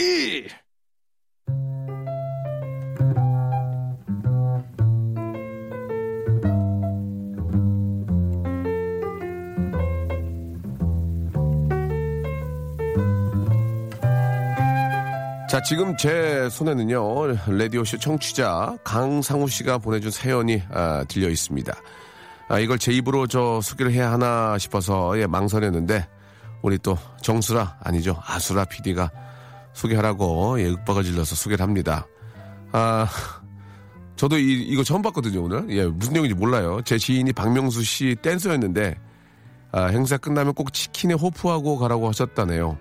[15.52, 21.74] 자, 지금 제 손에는요, 라디오쇼 청취자 강상우 씨가 보내준 사연이 아, 들려 있습니다.
[22.52, 26.06] 아, 이걸 제 입으로 저 소개를 해야 하나 싶어서 예, 망설였는데,
[26.60, 29.10] 우리 또 정수라, 아니죠, 아수라 PD가
[29.72, 32.06] 소개하라고 예, 윽박을 질러서 소개를 합니다.
[32.72, 33.08] 아,
[34.16, 35.64] 저도 이, 이거 처음 봤거든요, 오늘.
[35.70, 36.82] 예, 무슨 내용인지 몰라요.
[36.84, 39.00] 제 지인이 박명수 씨 댄서였는데,
[39.72, 42.76] 아, 행사 끝나면 꼭 치킨에 호프하고 가라고 하셨다네요.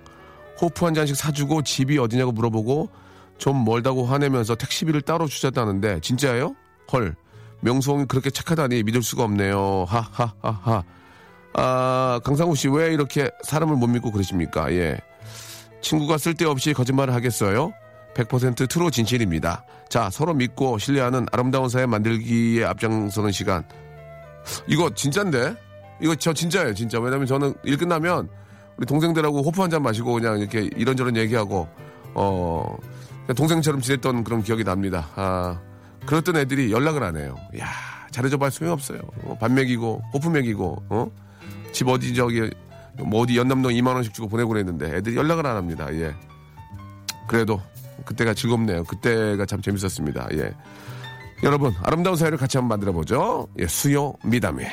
[0.61, 2.89] 호프 한 잔씩 사주고 집이 어디냐고 물어보고
[3.37, 6.57] 좀 멀다고 화내면서 택시비를 따로 주셨다는데 진짜예요?
[6.91, 7.15] 헐
[7.61, 9.85] 명수홍이 그렇게 착하다니 믿을 수가 없네요.
[9.87, 10.83] 하하하하.
[11.53, 14.71] 아 강상우 씨 왜 이렇게 사람을 못 믿고 그러십니까?
[14.73, 14.97] 예.
[15.81, 17.73] 친구가 쓸데없이 거짓말을 하겠어요?
[18.15, 19.65] 100% 트로 진실입니다.
[19.89, 23.63] 자 서로 믿고 신뢰하는 아름다운 사회 만들기에 앞장서는 시간.
[24.67, 25.55] 이거 진짠데?
[26.01, 26.99] 이거 저 진짜예요, 진짜.
[26.99, 28.27] 왜냐면 저는 일 끝나면
[28.77, 31.67] 우리 동생들하고 호프 한 잔 마시고 그냥 이렇게 이런저런 얘기하고
[32.15, 32.75] 어
[33.35, 35.07] 동생처럼 지냈던 그런 기억이 납니다.
[35.15, 35.59] 아
[36.05, 37.35] 그랬던 애들이 연락을 안 해요.
[37.59, 37.67] 야
[38.11, 38.99] 잘해줘 봐 소용없어요.
[39.23, 41.11] 어, 밥 먹이고 호프 먹이고 어?
[41.71, 42.49] 집 어디 저기
[42.97, 45.87] 뭐 어디 연남동 2만 원씩 주고 보내고 그랬는데 애들이 연락을 안 합니다.
[45.93, 46.13] 예.
[47.27, 47.61] 그래도
[48.05, 48.83] 그때가 즐겁네요.
[48.83, 50.27] 그때가 참 재밌었습니다.
[50.33, 50.53] 예.
[51.43, 53.47] 여러분 아름다운 사회를 같이 한번 만들어 보죠.
[53.59, 54.71] 예, 수요 미담회.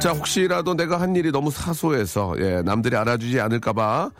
[0.00, 4.10] 자, 혹시라도 내가 한 일이 너무 사소해서, 예, 남들이 알아주지 않을까봐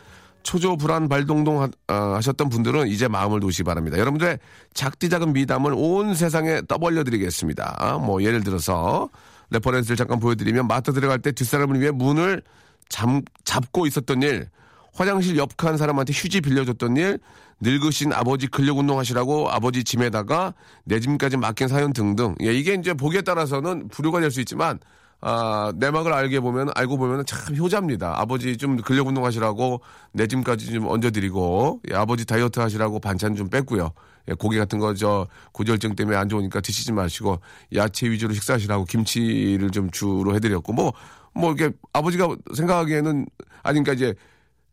[0.47, 3.99] 초조 불안 발동동 하, 아, 하셨던 분들은 이제 마음을 놓으시기 바랍니다.
[3.99, 4.39] 여러분들의
[4.75, 7.99] 작디 작은 미담을 온 세상에 떠벌려 드리겠습니다.
[8.01, 9.11] 뭐, 예를 들어서,
[9.51, 12.43] reference를 잠깐 보여드리면 마트 들어갈 때 뒷사람을 위해 문을
[12.89, 14.49] 잠, 잡고 있었던 일,
[14.95, 17.19] 화장실 옆칸 사람한테 휴지 빌려줬던 일,
[17.61, 20.55] 늙으신 아버지 근력 운동하시라고 아버지 짐에다가
[20.85, 22.37] 내 짐까지 맡긴 사연 등등.
[22.43, 24.79] 예, 이게 이제 보기에 따라서는 불효가 될 수 있지만,
[25.21, 28.21] 아, 내막을 알게 보면, 알고 보면 참 효자입니다.
[28.21, 29.81] 아버지 좀 근력 운동하시라고
[30.13, 33.91] 내 짐까지 좀 얹어드리고, 예, 아버지 다이어트 하시라고 반찬 좀 뺐고요.
[34.29, 37.41] 예, 고기 같은 거 저 고지혈증 때문에 안 좋으니까 드시지 마시고,
[37.75, 40.93] 야채 위주로 식사하시라고 김치를 좀 주로 해드렸고, 뭐,
[41.35, 43.27] 뭐 이렇게 아버지가 생각하기에는,
[43.63, 44.15] 아니, 그러니까 이제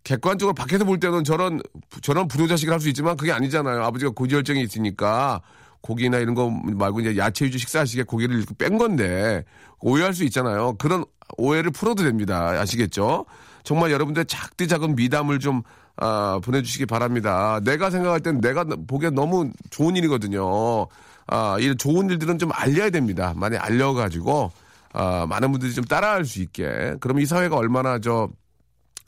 [0.03, 1.61] 객관적으로 밖에서 볼 때는 저런
[2.01, 3.81] 저런 불효자식을 할 수 있지만 그게 아니잖아요.
[3.83, 5.41] 아버지가 고지혈증이 있으니까
[5.83, 9.43] 고기나 이런 거 말고 이제 야채 위주 식사하시게 고기를 이렇게 뺀 건데
[9.79, 10.75] 오해할 수 있잖아요.
[10.77, 11.03] 그런
[11.37, 12.49] 오해를 풀어도 됩니다.
[12.59, 13.25] 아시겠죠?
[13.63, 15.61] 정말 여러분들 작디 작은 미담을 좀
[15.97, 17.59] 아, 보내주시기 바랍니다.
[17.63, 20.87] 내가 생각할 땐 내가 보기에 너무 좋은 일이거든요.
[21.27, 23.33] 아, 이 좋은 일들은 좀 알려야 됩니다.
[23.35, 24.51] 많이 알려가지고
[24.93, 26.95] 아, 많은 분들이 좀 따라할 수 있게.
[27.01, 28.29] 그럼 이 사회가 얼마나 저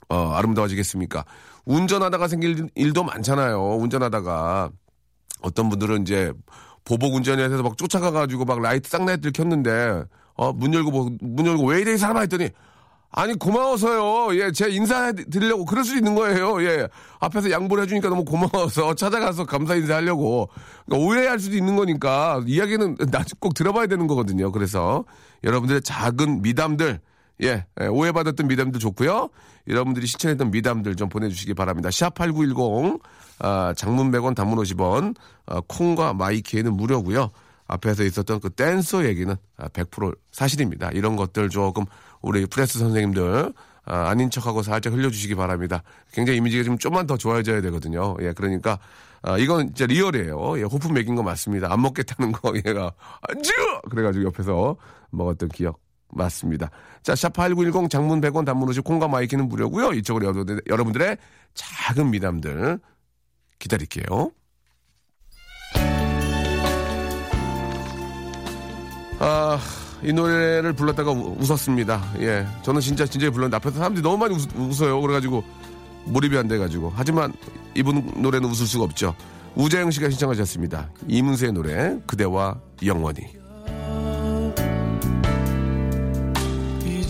[0.08, 1.24] 어, 아름다워지겠습니까?
[1.64, 3.76] 운전하다가 생길 일도 많잖아요.
[3.76, 4.70] 운전하다가.
[5.42, 6.32] 어떤 분들은 이제
[6.86, 11.80] 보복 운전해서 막 쫓아가가지고 막 라이트 쌍라이트를 켰는데, 어, 문 열고, 뭐, 문 열고 왜
[11.80, 12.48] 이래 이 사람아 했더니,
[13.10, 14.38] 아니, 고마워서요.
[14.38, 16.62] 예, 제가 인사해 드리려고 그럴 수 있는 거예요.
[16.62, 16.88] 예.
[17.18, 20.48] 앞에서 양보를 해주니까 너무 고마워서 찾아가서 감사 인사하려고.
[20.84, 24.52] 그러니까 오해할 수도 있는 거니까 이야기는 나중에 꼭 들어봐야 되는 거거든요.
[24.52, 25.04] 그래서
[25.44, 27.00] 여러분들의 작은 미담들,
[27.42, 29.28] 예, 예, 오해받았던 미담들 좋고요.
[29.68, 31.88] 여러분들이 신청했던 미담들 좀 보내주시기 바랍니다.
[31.90, 33.00] 샵8910,
[33.40, 35.14] 아, 장문 100원, 단문 50원,
[35.46, 37.30] 아, 콩과 마이케이는 무료고요.
[37.68, 40.90] 앞에서 있었던 그 댄서 얘기는 아, 100% 사실입니다.
[40.92, 41.84] 이런 것들 조금
[42.22, 43.52] 우리 프레스 선생님들
[43.84, 45.82] 아, 아닌 척하고 살짝 흘려주시기 바랍니다.
[46.12, 48.16] 굉장히 이미지가 좀 좀만 더 좋아져야 되거든요.
[48.20, 48.78] 예, 그러니까
[49.22, 50.58] 아, 이건 진짜 리얼이에요.
[50.58, 51.72] 예, 호프 먹인 거 맞습니다.
[51.72, 53.52] 안 먹겠다는 거 얘가 안주
[53.90, 54.76] 그래가지고 옆에서
[55.10, 55.85] 먹었던 기억
[56.16, 56.70] 맞습니다.
[57.02, 59.92] 자, 샵8910 장문 100원 단문 50 콩과 마이케이는 무료고요.
[59.92, 61.16] 이쪽으로 여러분들- 여러분들의
[61.54, 62.78] 작은 미담들
[63.58, 64.30] 기다릴게요.
[69.18, 69.58] 아,
[70.02, 72.02] 이 노래를 불렀다가 우- 웃었습니다.
[72.20, 72.46] 예.
[72.62, 75.42] 저는 진짜 진짜 불렀는데 앞에서 사람들이 너무 많이 웃, 어요 그래가지고
[76.04, 76.92] 몰입이 안 돼가지고.
[76.94, 77.32] 하지만
[77.74, 79.14] 이분 노래는 웃을 수가 없죠.
[79.54, 80.90] 우재영 씨가 신청하셨습니다.
[81.08, 83.22] 이문세의 노래, 그대와 영원히.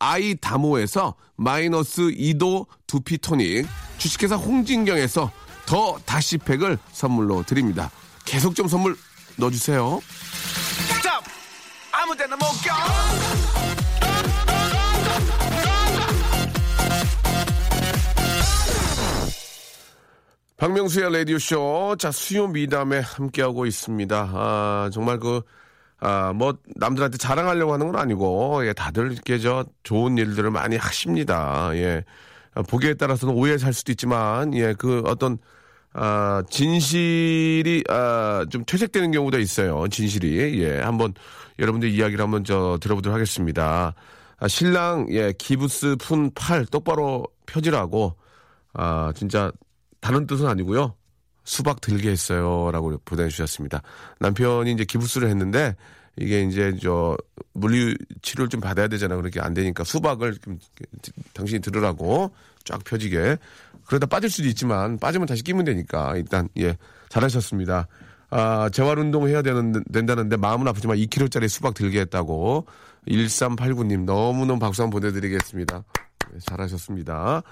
[0.00, 3.66] 아이다모에서 마이너스 2도 두피 토닉,
[3.98, 5.30] 주식회사 홍진경에서
[5.66, 7.90] 더 다시팩을 선물로 드립니다.
[8.24, 8.96] 계속 좀 선물
[9.36, 10.00] 넣어주세요.
[10.88, 11.22] 스탑!
[11.92, 12.76] 아무 데나 못 가!
[20.56, 21.96] 박명수의 라디오쇼.
[21.98, 24.30] 자, 수요 미담에 함께하고 있습니다.
[24.34, 25.40] 아, 정말 그,
[26.00, 31.70] 아, 뭐, 남들한테 자랑하려고 하는 건 아니고, 예, 다들 이렇게 저 좋은 일들을 많이 하십니다.
[31.74, 32.04] 예.
[32.54, 35.38] 아, 보기에 따라서는 오해 살 수도 있지만, 예, 그 어떤,
[35.92, 39.86] 아, 진실이, 아, 좀 퇴색되는 경우도 있어요.
[39.88, 40.62] 진실이.
[40.62, 41.12] 예, 한번
[41.58, 43.94] 여러분들 이야기를 한번 저 들어보도록 하겠습니다.
[44.38, 48.16] 아, 신랑, 예, 기부스 푼 팔 똑바로 펴지라고,
[48.72, 49.52] 아, 진짜
[50.00, 50.94] 다른 뜻은 아니고요.
[51.50, 52.70] 수박 들게 했어요.
[52.70, 53.82] 라고 보내주셨습니다.
[54.20, 55.74] 남편이 이제 기부스를 했는데,
[56.16, 57.16] 이게 이제 저
[57.54, 59.16] 물리 치료를 좀 받아야 되잖아.
[59.16, 60.58] 그렇게 안 되니까 수박을 좀
[61.34, 62.30] 당신이 들으라고
[62.64, 63.36] 쫙 펴지게.
[63.86, 66.76] 그러다 빠질 수도 있지만 빠지면 다시 끼면 되니까 일단 예
[67.08, 67.88] 잘하셨습니다.
[68.30, 72.66] 아 재활 운동 해야 되는 된다는데 마음은 아프지만 2kg짜리 수박 들게 했다고
[73.08, 75.84] 1389님 너무너무 박수 한번 보내드리겠습니다.
[76.32, 77.42] 네, 잘하셨습니다.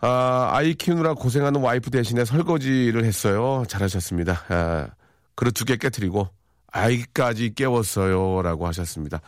[0.00, 3.64] 아, 아이 키우느라 고생하는 와이프 대신에 설거지를 했어요.
[3.68, 4.40] 잘하셨습니다.
[4.48, 4.88] 아,
[5.34, 6.28] 그릇 두 개 깨뜨리고
[6.70, 8.42] 아이까지 깨웠어요.
[8.42, 9.20] 라고 하셨습니다.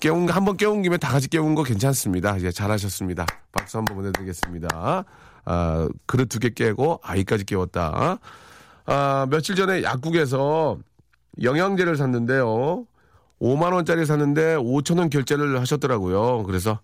[0.00, 2.40] 깨운, 한번 깨운 김에 다 같이 깨운 거 괜찮습니다.
[2.42, 3.24] 예, 잘하셨습니다.
[3.52, 5.04] 박수 한번 보내드리겠습니다.
[5.44, 8.18] 아, 그릇 두 개 깨고 아이까지 깨웠다.
[8.86, 10.78] 아, 며칠 전에 약국에서
[11.42, 12.84] 영양제를 샀는데요.
[13.40, 16.42] 5만 원짜리 샀는데 5천 원 결제를 하셨더라고요.
[16.44, 16.80] 그래서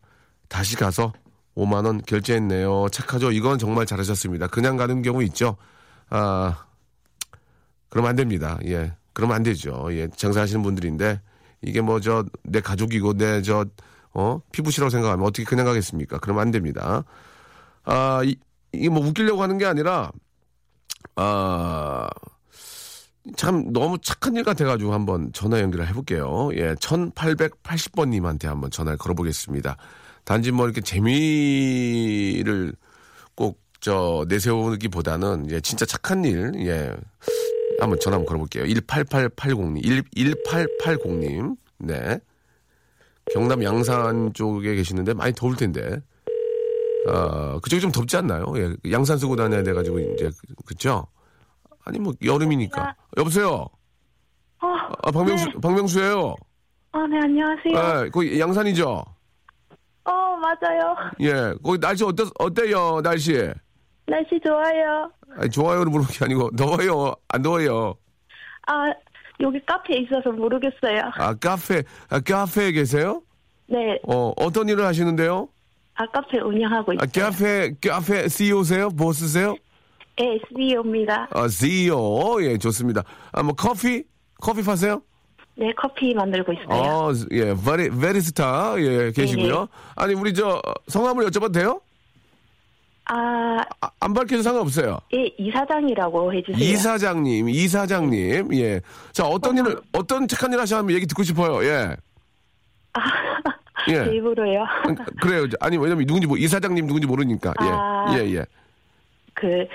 [0.48, 1.12] 다시 가서
[1.56, 2.88] 5만 원 결제했네요.
[2.90, 3.30] 착하죠.
[3.32, 4.46] 이건 정말 잘하셨습니다.
[4.48, 5.56] 그냥 가는 경우 있죠.
[6.10, 6.64] 아,
[7.90, 8.58] 그러면 안 됩니다.
[8.66, 8.94] 예.
[9.12, 9.88] 그러면 안 되죠.
[9.90, 10.08] 예.
[10.08, 11.20] 장사하시는 분들인데
[11.62, 13.64] 이게 뭐 저 내 가족이고 내 저
[14.14, 14.40] 어?
[14.52, 16.18] 피부시라고 생각하면 어떻게 그냥 가겠습니까?
[16.18, 17.04] 그러면 안 됩니다.
[17.84, 18.36] 아, 이,
[18.72, 20.10] 이게 뭐 웃기려고 하는 게 아니라
[21.16, 22.08] 아,
[23.36, 26.50] 참 너무 착한 일 같아가지고 한번 전화 연결을 해볼게요.
[26.54, 29.76] 예, 1880번님한테 한번 전화를 걸어보겠습니다.
[30.24, 32.74] 단지 뭐 이렇게 재미를
[33.34, 36.94] 꼭 저 내세우기보다는 예, 진짜 착한 일, 예,
[37.80, 38.62] 한번 전화 한번 걸어볼게요.
[38.64, 42.20] 18880님, 11880님, 네.
[43.34, 46.00] 경남 양산 쪽에 계시는데 많이 더울 텐데.
[47.08, 48.44] 아, 그쪽이 좀 덥지 않나요?
[48.56, 50.30] 예, 양산 쓰고 다녀야 돼가지고 이제
[50.64, 51.08] 그죠?
[51.84, 52.94] 아니 뭐 여름이니까.
[53.16, 53.66] 여보세요.
[54.60, 54.66] 어,
[55.02, 56.36] 아, 박명수 박명수예요.
[56.92, 57.76] 어, 네, 안녕하세요.
[57.76, 59.04] 아, 거기 양산이죠.
[60.04, 60.96] 어, 맞아요.
[61.20, 63.32] 예, 거기 날씨 어때 어때요 날씨?
[64.06, 65.10] 날씨 좋아요.
[65.38, 67.94] 아니, 좋아요를 물은 게 아니고 더워요 안 더워요?
[68.66, 68.92] 아,
[69.40, 71.00] 여기 카페에 있어서 모르겠어요.
[71.14, 73.22] 아 카페 아, 카페에 계세요?
[73.66, 75.48] 네, 어 어떤 일을 하시는데요?
[75.94, 77.30] 아, 카페 운영하고 아 있어요.
[77.30, 78.88] 카페 카페 CEO세요?
[78.90, 79.54] 보스세요?
[80.18, 81.28] 네, SEO입니다.
[81.30, 83.02] 아 CEO 예 좋습니다.
[83.32, 84.04] 아 뭐 커피
[84.40, 85.00] 커피 파세요?
[85.54, 86.66] 네, 커피 만들고 있어요.
[86.70, 89.60] 아, 예, 베리, 베리스타, 예, 계시고요.
[89.60, 89.66] 네.
[89.96, 91.80] 아니, 우리 저, 성함을 여쭤봐도 돼요?
[93.04, 94.98] 아, 아, 안 밝혀도 상관없어요.
[95.14, 96.56] 예, 이사장이라고 해주세요.
[96.64, 98.80] 이사장님, 이사장님, 예.
[99.12, 101.96] 자, 어떤 일을, 어떤 착한 일 하시면 얘기 듣고 싶어요, 예.
[103.88, 103.92] 예.
[104.04, 104.64] 제 입으로요.
[105.20, 105.46] 그래요.
[105.60, 108.14] 아니, 왜냐면 누군지, 뭐, 이사장님 누군지 모르니까, 아.
[108.16, 108.24] 예.
[108.24, 108.46] 예, 예.
[109.34, 109.66] 그,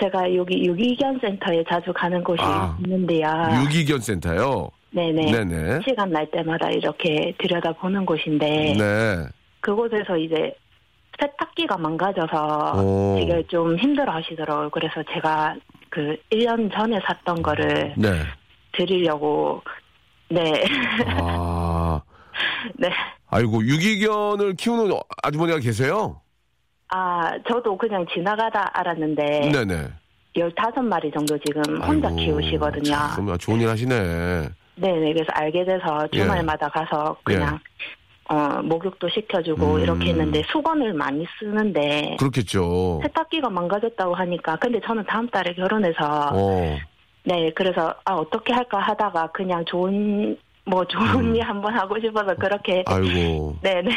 [0.00, 3.28] 제가 여기 유기견 센터에 자주 가는 곳이 아, 있는데요.
[3.64, 4.70] 유기견 센터요.
[4.90, 5.32] 네네.
[5.44, 5.80] 네네.
[5.86, 9.26] 시간 날 때마다 이렇게 들여다보는 곳인데, 네.
[9.60, 10.54] 그곳에서 이제
[11.20, 13.16] 세탁기가 망가져서 오.
[13.18, 14.70] 되게 좀 힘들어 하시더라고요.
[14.70, 15.56] 그래서 제가
[15.90, 18.22] 그 1년 전에 샀던 거를 네.
[18.72, 19.62] 드리려고,
[20.30, 20.64] 네.
[21.20, 22.00] 아,
[22.78, 22.88] 네.
[23.30, 26.20] 아이고, 유기견을 키우는 아주머니가 계세요?
[26.90, 29.88] 아, 저도 그냥 지나가다 알았는데, 네네.
[30.36, 32.92] 15마리 정도 지금 혼자 아이고, 키우시거든요.
[32.92, 34.48] 참, 좋은 일 하시네.
[34.80, 35.12] 네네.
[35.12, 36.18] 그래서 알게 돼서 예.
[36.18, 37.58] 주말마다 가서 그냥,
[38.28, 39.80] 어, 목욕도 시켜주고 음.
[39.80, 43.00] 이렇게 했는데 수건을 많이 쓰는데, 그렇겠죠.
[43.02, 46.76] 세탁기가 망가졌다고 하니까, 근데 저는 다음 달에 결혼해서, 어.
[47.24, 51.34] 네, 그래서, 아, 어떻게 할까 하다가 그냥 좋은, 뭐 좋은 음.
[51.36, 53.90] 일 한번 하고 싶어서 그렇게, 아이고, 네네.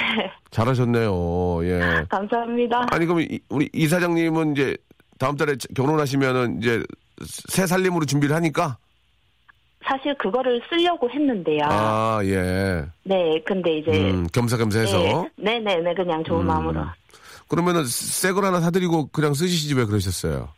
[0.50, 1.66] 잘하셨네요.
[1.66, 2.06] 예.
[2.10, 2.88] 감사합니다.
[2.92, 4.78] 아니, 그럼 이- 우리 이사장님은 이제
[5.20, 6.82] 다음 달에 결혼하시면은 이제
[7.26, 8.78] 새 살림으로 준비를 하니까?
[9.88, 11.62] 사실 그거를 쓰려고 했는데요.
[11.64, 12.86] 아, 예.
[13.04, 15.28] 네, 근데 이제, 음, 겸사겸사 해서.
[15.38, 16.48] 네, 네네 네, 그냥 좋은 음.
[16.48, 16.86] 마음으로.
[17.48, 20.50] 그러면은 새 걸 하나 사드리고 그냥 쓰시지 왜 그러셨어요?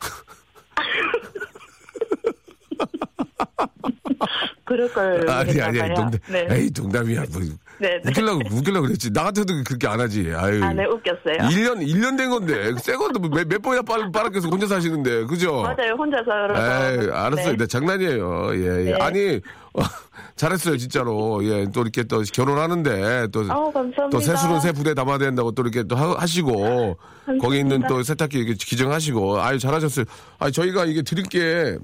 [4.64, 5.28] 그럴 걸.
[5.28, 5.94] 아니 아니 아니.
[5.94, 6.18] 농담.
[6.30, 6.46] 네.
[6.50, 7.24] 에이 농담이야.
[7.32, 7.42] 뭐
[7.82, 8.10] 네, 네.
[8.10, 9.12] 웃기려고 웃기려고 그랬지.
[9.12, 10.32] 나 같아도 그렇게 안 하지.
[10.36, 10.62] 아유.
[10.62, 11.48] 아, 네, 웃겼어요.
[11.50, 15.62] 1년 1년 된 건데 새 건데 뭐 몇, 몇 번이나 빨 빨아껴서 혼자 사시는데 그죠?
[15.62, 17.56] 맞아요, 혼자서 에이, 알았어요.
[17.56, 17.66] 네.
[17.66, 18.50] 장난이에요.
[18.54, 18.92] 예, 예.
[18.92, 18.94] 네.
[19.00, 19.40] 아니,
[19.74, 19.80] 어,
[20.36, 21.40] 잘했어요, 진짜로.
[21.44, 24.08] 예, 또 이렇게 또 결혼하는데, 또, 아우, 감사합니다.
[24.10, 26.96] 또 세수는 새 부대 담아야 된다고 또 이렇게 또 하, 시고
[27.40, 30.04] 거기 있는 또 세탁기 이렇게 기증하시고, 아유, 잘하셨어요.
[30.38, 31.78] 아니, 저희가 이게 드릴 게,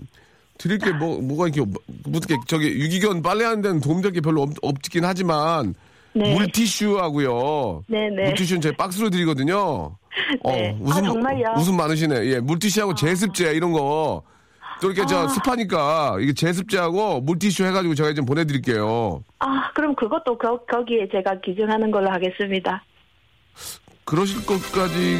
[0.58, 4.50] 드릴 게 뭐, 뭐가 이렇게, 뭐, 이렇게 저기 유기견 빨래하는 데는 도움될 게 별로 없,
[4.60, 5.74] 없긴 하지만,
[6.18, 6.34] 네.
[6.34, 7.84] 물티슈하고요.
[7.86, 8.24] 네네.
[8.24, 9.96] 물티슈는 저희 박스로 드리거든요.
[10.44, 10.70] 네.
[10.72, 11.54] 어, 웃음, 아, 정말요?
[11.56, 12.26] 웃음 많으시네.
[12.26, 14.22] 예, 물티슈하고 제습제 이런 거.
[14.80, 15.06] 또 이렇게 아.
[15.06, 19.22] 저 습하니까 이게 제습제하고 물티슈 해가지고 제가 좀 보내드릴게요.
[19.40, 22.82] 아, 그럼 그것도 거, 거기에 제가 기증하는 걸로 하겠습니다.
[24.08, 25.18] 그러실 것까지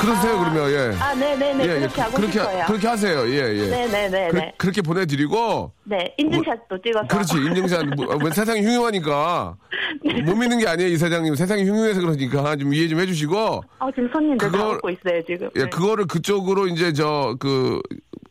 [0.00, 0.96] 그러세요 그러면 예.
[0.98, 1.66] 아, 네네네.
[1.80, 2.64] 그렇게 하고 그렇게 싶어요.
[2.66, 3.28] 그렇게 하세요.
[3.28, 3.66] 예 예.
[3.68, 4.28] 네네네네.
[4.30, 7.06] 그, 그렇게 보내드리고 네, 인증샷도 찍어서.
[7.08, 9.56] 그렇지 인증샷 뭐, 뭐 세상이 흉흉하니까
[10.02, 10.22] 네.
[10.22, 14.08] 못 믿는 게 아니에요 이 사장님 세상이 흉흉해서 그러니까 좀 이해 좀 해주시고 아, 지금
[14.12, 15.50] 손님들 다 그걸- 먹고 있어요, 지금.
[15.56, 15.68] 예 네.
[15.68, 17.80] 그거를 그쪽으로 이제 저 그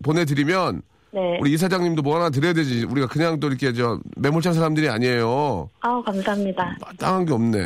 [0.04, 0.82] 보내드리면
[1.14, 1.38] 네.
[1.40, 2.86] 우리 이사장님도 뭐 하나 드려야 되지.
[2.86, 5.70] 우리가 그냥 또 이렇게 저 매몰찬 사람들이 아니에요.
[5.82, 6.76] 아, 감사합니다.
[6.82, 7.60] 마땅한 게 없네.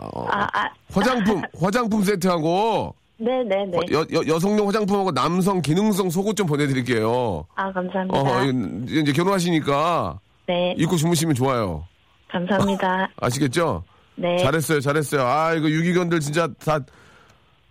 [0.00, 0.70] 어, 아, 아.
[0.92, 3.76] 화장품, 화장품 세트하고 네네네.
[3.76, 7.44] 어, 여, 여, 여성용 화장품하고 남성 기능성 속옷 좀 보내드릴게요.
[7.56, 8.18] 아, 감사합니다.
[8.18, 8.44] 어,
[8.88, 11.84] 이제 결혼하시니까 네, 입고 주무시면 좋아요.
[12.28, 13.10] 감사합니다.
[13.20, 13.82] 아시겠죠?
[14.14, 14.36] 네.
[14.38, 15.22] 잘했어요, 잘했어요.
[15.22, 16.78] 아, 이거 유기견들 진짜 다,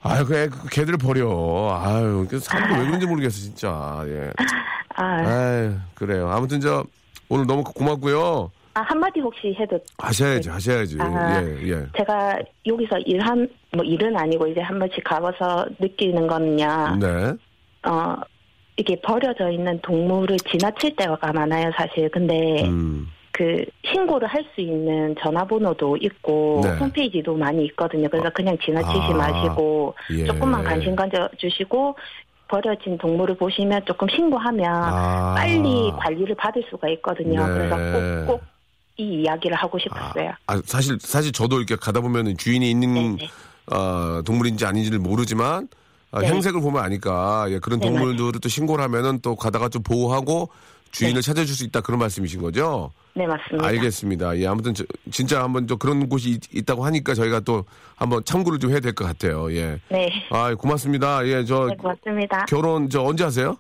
[0.08, 1.28] 아유, 그, 애- 그 개들 버려.
[1.84, 4.04] 아유, 그 사람들 왜 그런지 모르겠어, 진짜.
[4.08, 4.30] 예.
[4.96, 6.30] 아, 아유, 그래요.
[6.30, 6.84] 아무튼 저,
[7.28, 8.52] 오늘 너무 고맙고요.
[8.76, 10.98] 아, 한마디 혹시 해도 하셔야지, 하셔야지.
[11.00, 11.42] 아.
[11.42, 11.86] 예, 예.
[11.98, 16.98] 제가 여기서 일한 뭐 일은 아니고 이제 한 번씩 가봐서 느끼는 거는요.
[17.00, 17.34] 네.
[17.90, 18.16] 어
[18.78, 22.10] 이게 버려져 있는 동물을 지나칠 때가 많아요, 사실.
[22.12, 26.70] 근데 음, 그 신고를 할 수 있는 전화번호도 있고 네.
[26.78, 28.08] 홈페이지도 많이 있거든요.
[28.08, 30.26] 그래서 그냥 지나치지 아, 마시고 예.
[30.26, 31.98] 조금만 관심 가져 주시고
[32.48, 35.34] 버려진 동물을 보시면 조금 신고하면 아.
[35.36, 37.46] 빨리 관리를 받을 수가 있거든요.
[37.46, 37.54] 네.
[37.54, 38.44] 그래서 꼭꼭
[38.98, 40.32] 이 이야기를 하고 싶었어요.
[40.48, 43.18] 아, 사실, 사실 저도 이렇게 가다 보면 주인이 있는.
[43.72, 45.68] 어, 동물인지 아닌지를 모르지만,
[46.12, 46.28] 아, 네.
[46.28, 50.50] 행색을 보면 아니까, 예, 그런 네, 동물들을 또 신고를 하면은 또 가다가 좀 보호하고
[50.92, 52.92] 주인을 찾아줄 수 있다 그런 말씀이신 거죠?
[53.18, 53.66] 네, 맞습니다.
[53.68, 54.38] 알겠습니다.
[54.40, 57.64] 예, 아무튼 저- 진짜 한번 또 그런 곳이 있, 다고 하니까 저희가 또
[57.96, 59.52] 한번 참고를 좀 해야 될 것 같아요.
[59.54, 59.80] 예.
[59.90, 60.12] 네.
[60.32, 61.26] 아, 고맙습니다.
[61.28, 62.46] 예, 저 네, 고맙습니다.
[62.46, 63.56] 결혼 저 언제 하세요?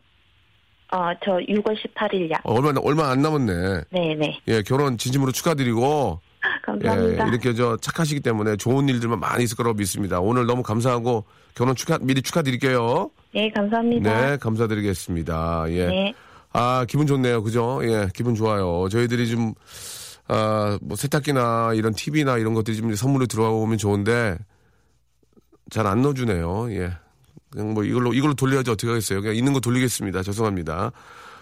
[0.91, 2.39] 어, 저 6월 18일이요.
[2.43, 3.81] 어, 얼마 얼마 안 남았네.
[3.91, 4.39] 네, 네.
[4.49, 7.27] 예, 결혼 진심으로 축하드리고 예, 감사합니다.
[7.27, 10.19] 이렇게 저 착하시기 때문에 좋은 일들만 많이 있을 거라고 믿습니다.
[10.19, 11.23] 오늘 너무 감사하고
[11.55, 13.09] 결혼 축하 미리 축하드릴게요.
[13.33, 14.21] 네, 감사합니다.
[14.31, 15.65] 네, 감사드리겠습니다.
[15.69, 15.87] 예.
[15.87, 16.13] 네.
[16.57, 17.43] 아, 기분 좋네요.
[17.43, 17.81] 그죠?
[17.83, 18.87] 예, 기분 좋아요.
[18.89, 19.53] 저희들이 좀,
[20.29, 24.37] 아, 뭐 세탁기나 이런 TV나 이런 것들이 좀 선물로 들어오면 좋은데
[25.69, 26.71] 잘 안 넣어주네요.
[26.71, 26.93] 예.
[27.49, 29.21] 그냥 뭐 이걸로, 이걸로 돌려야지 어떻게 하겠어요.
[29.21, 30.23] 그냥 있는 거 돌리겠습니다.
[30.23, 30.91] 죄송합니다.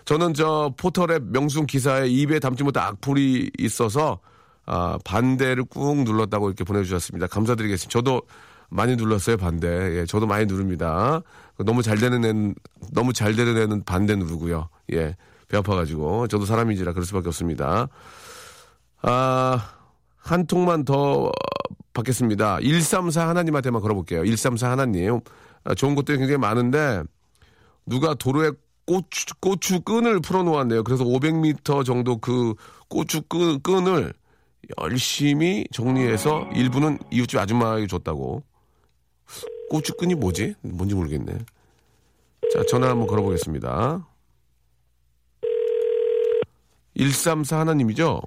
[0.05, 4.19] 저는 저 포털앱 명순 기사에 입에 담지 못한 악플이 있어서
[4.65, 7.27] 아, 반대를 꾹 눌렀다고 이렇게 보내주셨습니다.
[7.27, 7.91] 감사드리겠습니다.
[7.91, 8.21] 저도
[8.69, 9.67] 많이 눌렀어요, 반대.
[9.99, 11.21] 예, 저도 많이 누릅니다.
[11.57, 12.55] 너무 잘 되는 애는,
[12.91, 14.69] 너무 잘 되는 애는 반대 누르고요.
[14.93, 15.15] 예,
[15.47, 16.27] 배 아파가지고.
[16.27, 17.87] 저도 사람인지라 그럴 수밖에 없습니다.
[19.01, 19.69] 아,
[20.17, 21.31] 한 통만 더
[21.93, 22.59] 받겠습니다.
[22.61, 24.23] 134 하나님한테만 걸어볼게요.
[24.23, 25.19] 134 하나님.
[25.63, 27.03] 아, 좋은 것들이 굉장히 많은데,
[27.85, 28.51] 누가 도로에
[28.85, 30.83] 고추, 고추 끈을 풀어놓았네요.
[30.83, 32.53] 그래서 500m 정도 그
[32.89, 34.13] 고추 끈, 끈을
[34.81, 38.43] 열심히 정리해서 일부는 이웃집 아줌마에게 줬다고.
[39.73, 40.53] 고추 끈이 뭐지?
[40.61, 41.33] 뭔지 모르겠네.
[42.53, 44.05] 자, 전화 한번 걸어보겠습니다.
[46.95, 48.21] 134 하나님이죠?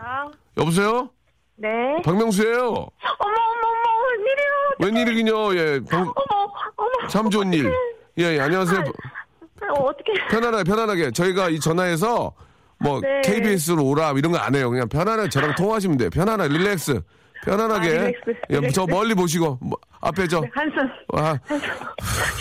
[0.56, 1.08] 여보세요?
[1.54, 1.68] 네.
[2.04, 4.50] 박명수예요 어머, 어머, 어머, 웬일이야.
[4.80, 5.80] 웬일이긴요, 예.
[5.88, 7.08] 방- 어머, 어머.
[7.08, 7.72] 참 좋은 일.
[8.18, 8.80] 예, 예, 안녕하세요.
[8.80, 10.14] 아, 어떻게.
[10.28, 11.10] 편안하게, 편안하게.
[11.12, 12.32] 저희가 이 전화해서
[12.80, 13.20] 뭐 네.
[13.24, 14.68] KBS로 오라 이런 거 안 해요.
[14.68, 16.10] 그냥 편안하게 저랑 통화하시면 돼요.
[16.10, 17.00] 편안하게, 릴렉스.
[17.44, 17.88] 편안하게.
[17.88, 18.20] 아, 릴렉스,
[18.50, 18.74] 예, 릴렉스.
[18.74, 20.88] 저 멀리 보시고, 뭐, 앞에 저, 한숨.
[21.14, 21.38] 아,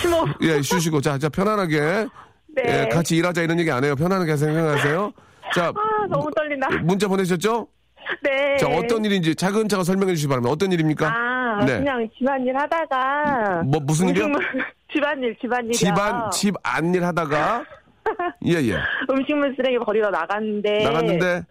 [0.01, 0.25] 심호.
[0.41, 1.01] 예, 쉬시고.
[1.01, 2.07] 자, 자, 편안하게.
[2.55, 2.63] 네.
[2.65, 3.95] 예, 같이 일하자 이런 얘기 안 해요.
[3.95, 5.11] 편안하게 생각하세요.
[5.53, 6.69] 자, 아, 너무 떨린다.
[6.83, 7.67] 문자 보내셨죠?
[8.21, 8.57] 네.
[8.57, 10.51] 자, 어떤 일인지 차근차근 설명해 주시기 바랍니다.
[10.51, 11.07] 어떤 일입니까?
[11.07, 11.77] 아, 네.
[11.79, 13.63] 그냥 집안일 하다가.
[13.65, 14.27] 뭐, 무슨 일이요?
[14.93, 15.73] 집안일, 집안일이요.
[15.73, 17.65] 집안, 집 안일 하다가,
[18.45, 18.77] 예, 예.
[19.09, 20.83] 음식물 쓰레기 버리러 나갔는데.
[20.83, 21.41] 나갔는데,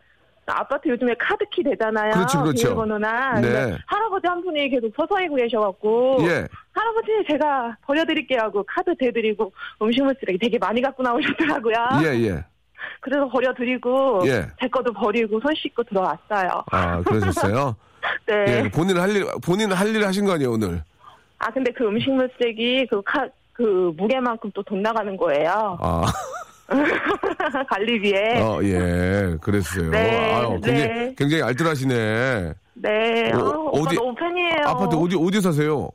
[0.52, 2.12] 아파트 요즘에 카드키 되잖아요.
[2.12, 2.62] 그렇죠, 그렇죠.
[2.68, 3.40] 비밀번호나.
[3.40, 3.76] 네.
[3.86, 6.18] 할아버지 한 분이 계속 서서히고 계셔갖고.
[6.22, 6.46] 예.
[6.72, 11.74] 할아버지 제가 버려드릴게요 하고 카드 대드리고 음식물 쓰레기 되게 많이 갖고 나오셨더라고요.
[12.04, 12.44] 예, 예.
[13.00, 14.46] 그래서 버려드리고 예.
[14.60, 16.64] 제 것도 버리고 손 씻고 들어왔어요.
[16.70, 17.76] 아, 그러셨어요?
[18.26, 18.44] 네.
[18.64, 20.82] 예, 본인 할 일, 본인 할 일 하신 거 아니에요, 오늘?
[21.38, 25.78] 아 근데 그 음식물 쓰레기 그 카, 그 무게만큼 또 돈 나가는 거예요.
[25.80, 26.02] 아,
[27.68, 28.40] 관리비에.
[28.40, 29.90] 어, 예, 그랬어요.
[29.90, 31.14] 네, 아유, 굉장히, 네.
[31.16, 32.52] 굉장히 알뜰하시네.
[32.74, 33.32] 네.
[33.32, 34.56] 어, 어, 오빠 어디- 너무 팬이에요.
[34.66, 35.90] 아파트 어디, 어디 사세요?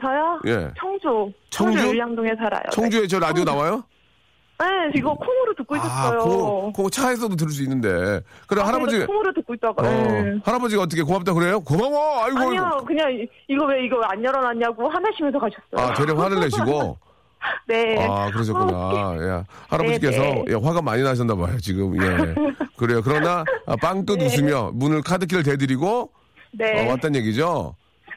[0.00, 0.40] 저요?
[0.46, 0.70] 예.
[0.78, 1.32] 청주.
[1.50, 1.78] 청주?
[1.78, 2.62] 청주 율량동에 살아요.
[2.72, 3.82] 청주에 저 라디오 나와요?
[4.58, 6.18] 네, 네, 이거 콩으로 듣고 아, 있었어요.
[6.20, 8.20] 콩, 콩 차에서도 들을 수 있는데.
[8.46, 9.74] 그래, 아, 할아버지, 콩으로 듣고 있다가.
[9.86, 10.38] 어, 네.
[10.44, 11.60] 할아버지가 어떻게 고맙다 그래요?
[11.60, 12.24] 고마워!
[12.24, 12.38] 아이고.
[12.38, 15.76] 아니요, 그냥 이- 이거 왜 이거 안 열어놨냐고 화내시면서 가셨어요.
[15.90, 16.96] 아, 되려 화를 내시고.
[17.66, 17.96] 네.
[18.08, 19.16] 아, 그러셨구나.
[19.20, 19.44] 예.
[19.68, 20.44] 할아버지께서 네, 네.
[20.48, 21.96] 예, 화가 많이 나셨나 봐요, 지금.
[22.02, 22.34] 예.
[22.76, 23.00] 그래요.
[23.02, 26.12] 그러나 아, 빵긋 웃으며 문을 카드키를 대드리고
[26.52, 26.86] 네.
[26.86, 27.74] 어, 왔단 얘기죠.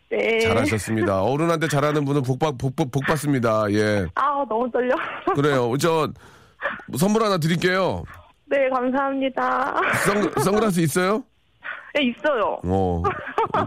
[0.10, 0.40] 네.
[0.40, 1.24] 잘하셨습니다.
[1.24, 3.72] 어른한테 잘하는 분은 복, 받, 복, 복, 복 받습니다.
[3.72, 4.08] 예.
[4.16, 4.96] 아, 너무 떨려.
[5.36, 5.76] 그래요.
[5.80, 6.10] 저
[6.98, 8.04] 선물 하나 드릴게요.
[8.46, 9.76] 네, 감사합니다.
[10.06, 11.24] 선, 선글라스 있어요?
[11.94, 12.60] 네, 있어요.
[12.64, 13.04] 어.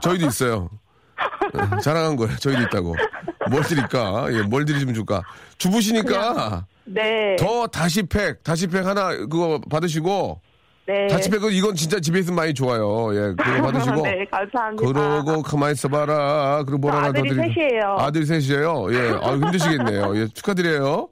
[0.02, 0.68] 저희도 있어요.
[1.54, 2.36] 예, 자랑한 거예요.
[2.36, 2.94] 저희도 있다고.
[3.50, 4.26] 뭘 드릴까?
[4.32, 5.22] 예, 뭘 드리면 좋을까?
[5.58, 7.36] 주부시니까 네.
[7.38, 10.40] 더 다시 팩, 다시 팩 하나 그거 받으시고
[10.86, 11.06] 네.
[11.08, 13.14] 다시 팩은 이건 진짜 집에 있으면 많이 좋아요.
[13.14, 14.02] 예, 그거 받으시고.
[14.02, 14.84] 네, 감사합니다.
[14.86, 16.64] 그러고 가만히 있어봐라.
[16.64, 17.54] 그리고 뭘저 하나 더 아들이 드리고.
[17.54, 17.96] 셋이에요.
[17.98, 18.86] 아들 셋이에요.
[18.94, 20.16] 예, 아 힘드시겠네요.
[20.16, 21.08] 예, 축하드려요.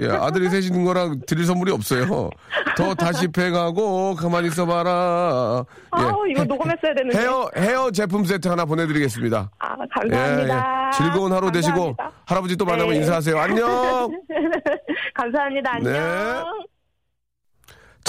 [0.00, 2.30] 예, 아들이 셋이는 거랑 드릴 선물이 없어요.
[2.76, 5.64] 더 다시 팩하고 가만히 있어봐라.
[5.98, 6.02] 예.
[6.02, 7.18] 아, 이거 녹음했어야 되는데.
[7.18, 9.50] 헤어 헤어 제품 세트 하나 보내드리겠습니다.
[9.58, 10.48] 아, 감사합니다.
[10.48, 10.90] 예, 예.
[10.92, 12.12] 즐거운 하루 되시고 감사합니다.
[12.26, 12.96] 할아버지 또 만나면 네.
[13.00, 13.38] 인사하세요.
[13.38, 13.66] 안녕.
[15.14, 15.74] 감사합니다.
[15.74, 15.92] 안녕.
[15.92, 16.71] 네.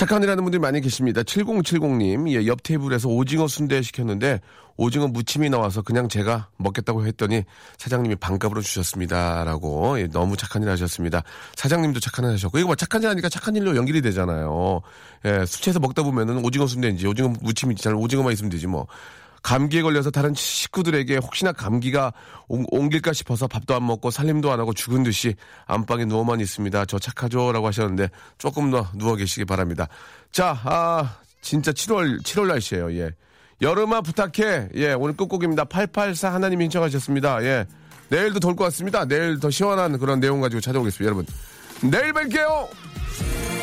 [0.03, 1.21] 착한 일하는 분들이 많이 계십니다.
[1.21, 4.41] 7070님, 예, 옆 테이블에서 오징어 순대 시켰는데
[4.75, 7.43] 오징어 무침이 나와서 그냥 제가 먹겠다고 했더니
[7.77, 9.45] 사장님이 반값으로 주셨습니다.
[9.45, 11.23] 라고 예, 너무 착한 일 하셨습니다.
[11.55, 14.81] 사장님도 착한 일 하셨고 이거 뭐 착한 일 하니까 착한 일로 연결이 되잖아요.
[15.23, 18.87] 예, 술 취해서 먹다 보면은 오징어 순대인지 오징어 무침인지 잘 오징어만 있으면 되지 뭐.
[19.43, 22.13] 감기에 걸려서 다른 식구들에게 혹시나 감기가
[22.47, 25.35] 옮- 옮길까 싶어서 밥도 안 먹고 살림도 안 하고 죽은 듯이
[25.67, 26.85] 안방에 누워만 있습니다.
[26.85, 27.51] 저 착하죠?
[27.51, 29.87] 라고 하셨는데 조금 더 누워 계시기 바랍니다.
[30.31, 33.11] 자, 아, 진짜 7월, 7월 날씨예요 예.
[33.61, 34.69] 여름아 부탁해.
[34.75, 35.65] 예, 오늘 끝곡입니다.
[35.65, 37.43] 884 하나님이 신청하셨습니다.
[37.43, 37.65] 예.
[38.09, 39.05] 내일도 돌 것 같습니다.
[39.05, 41.05] 내일 더 시원한 그런 내용 가지고 찾아오겠습니다.
[41.05, 41.25] 여러분.
[41.81, 43.62] 내일 뵐게요!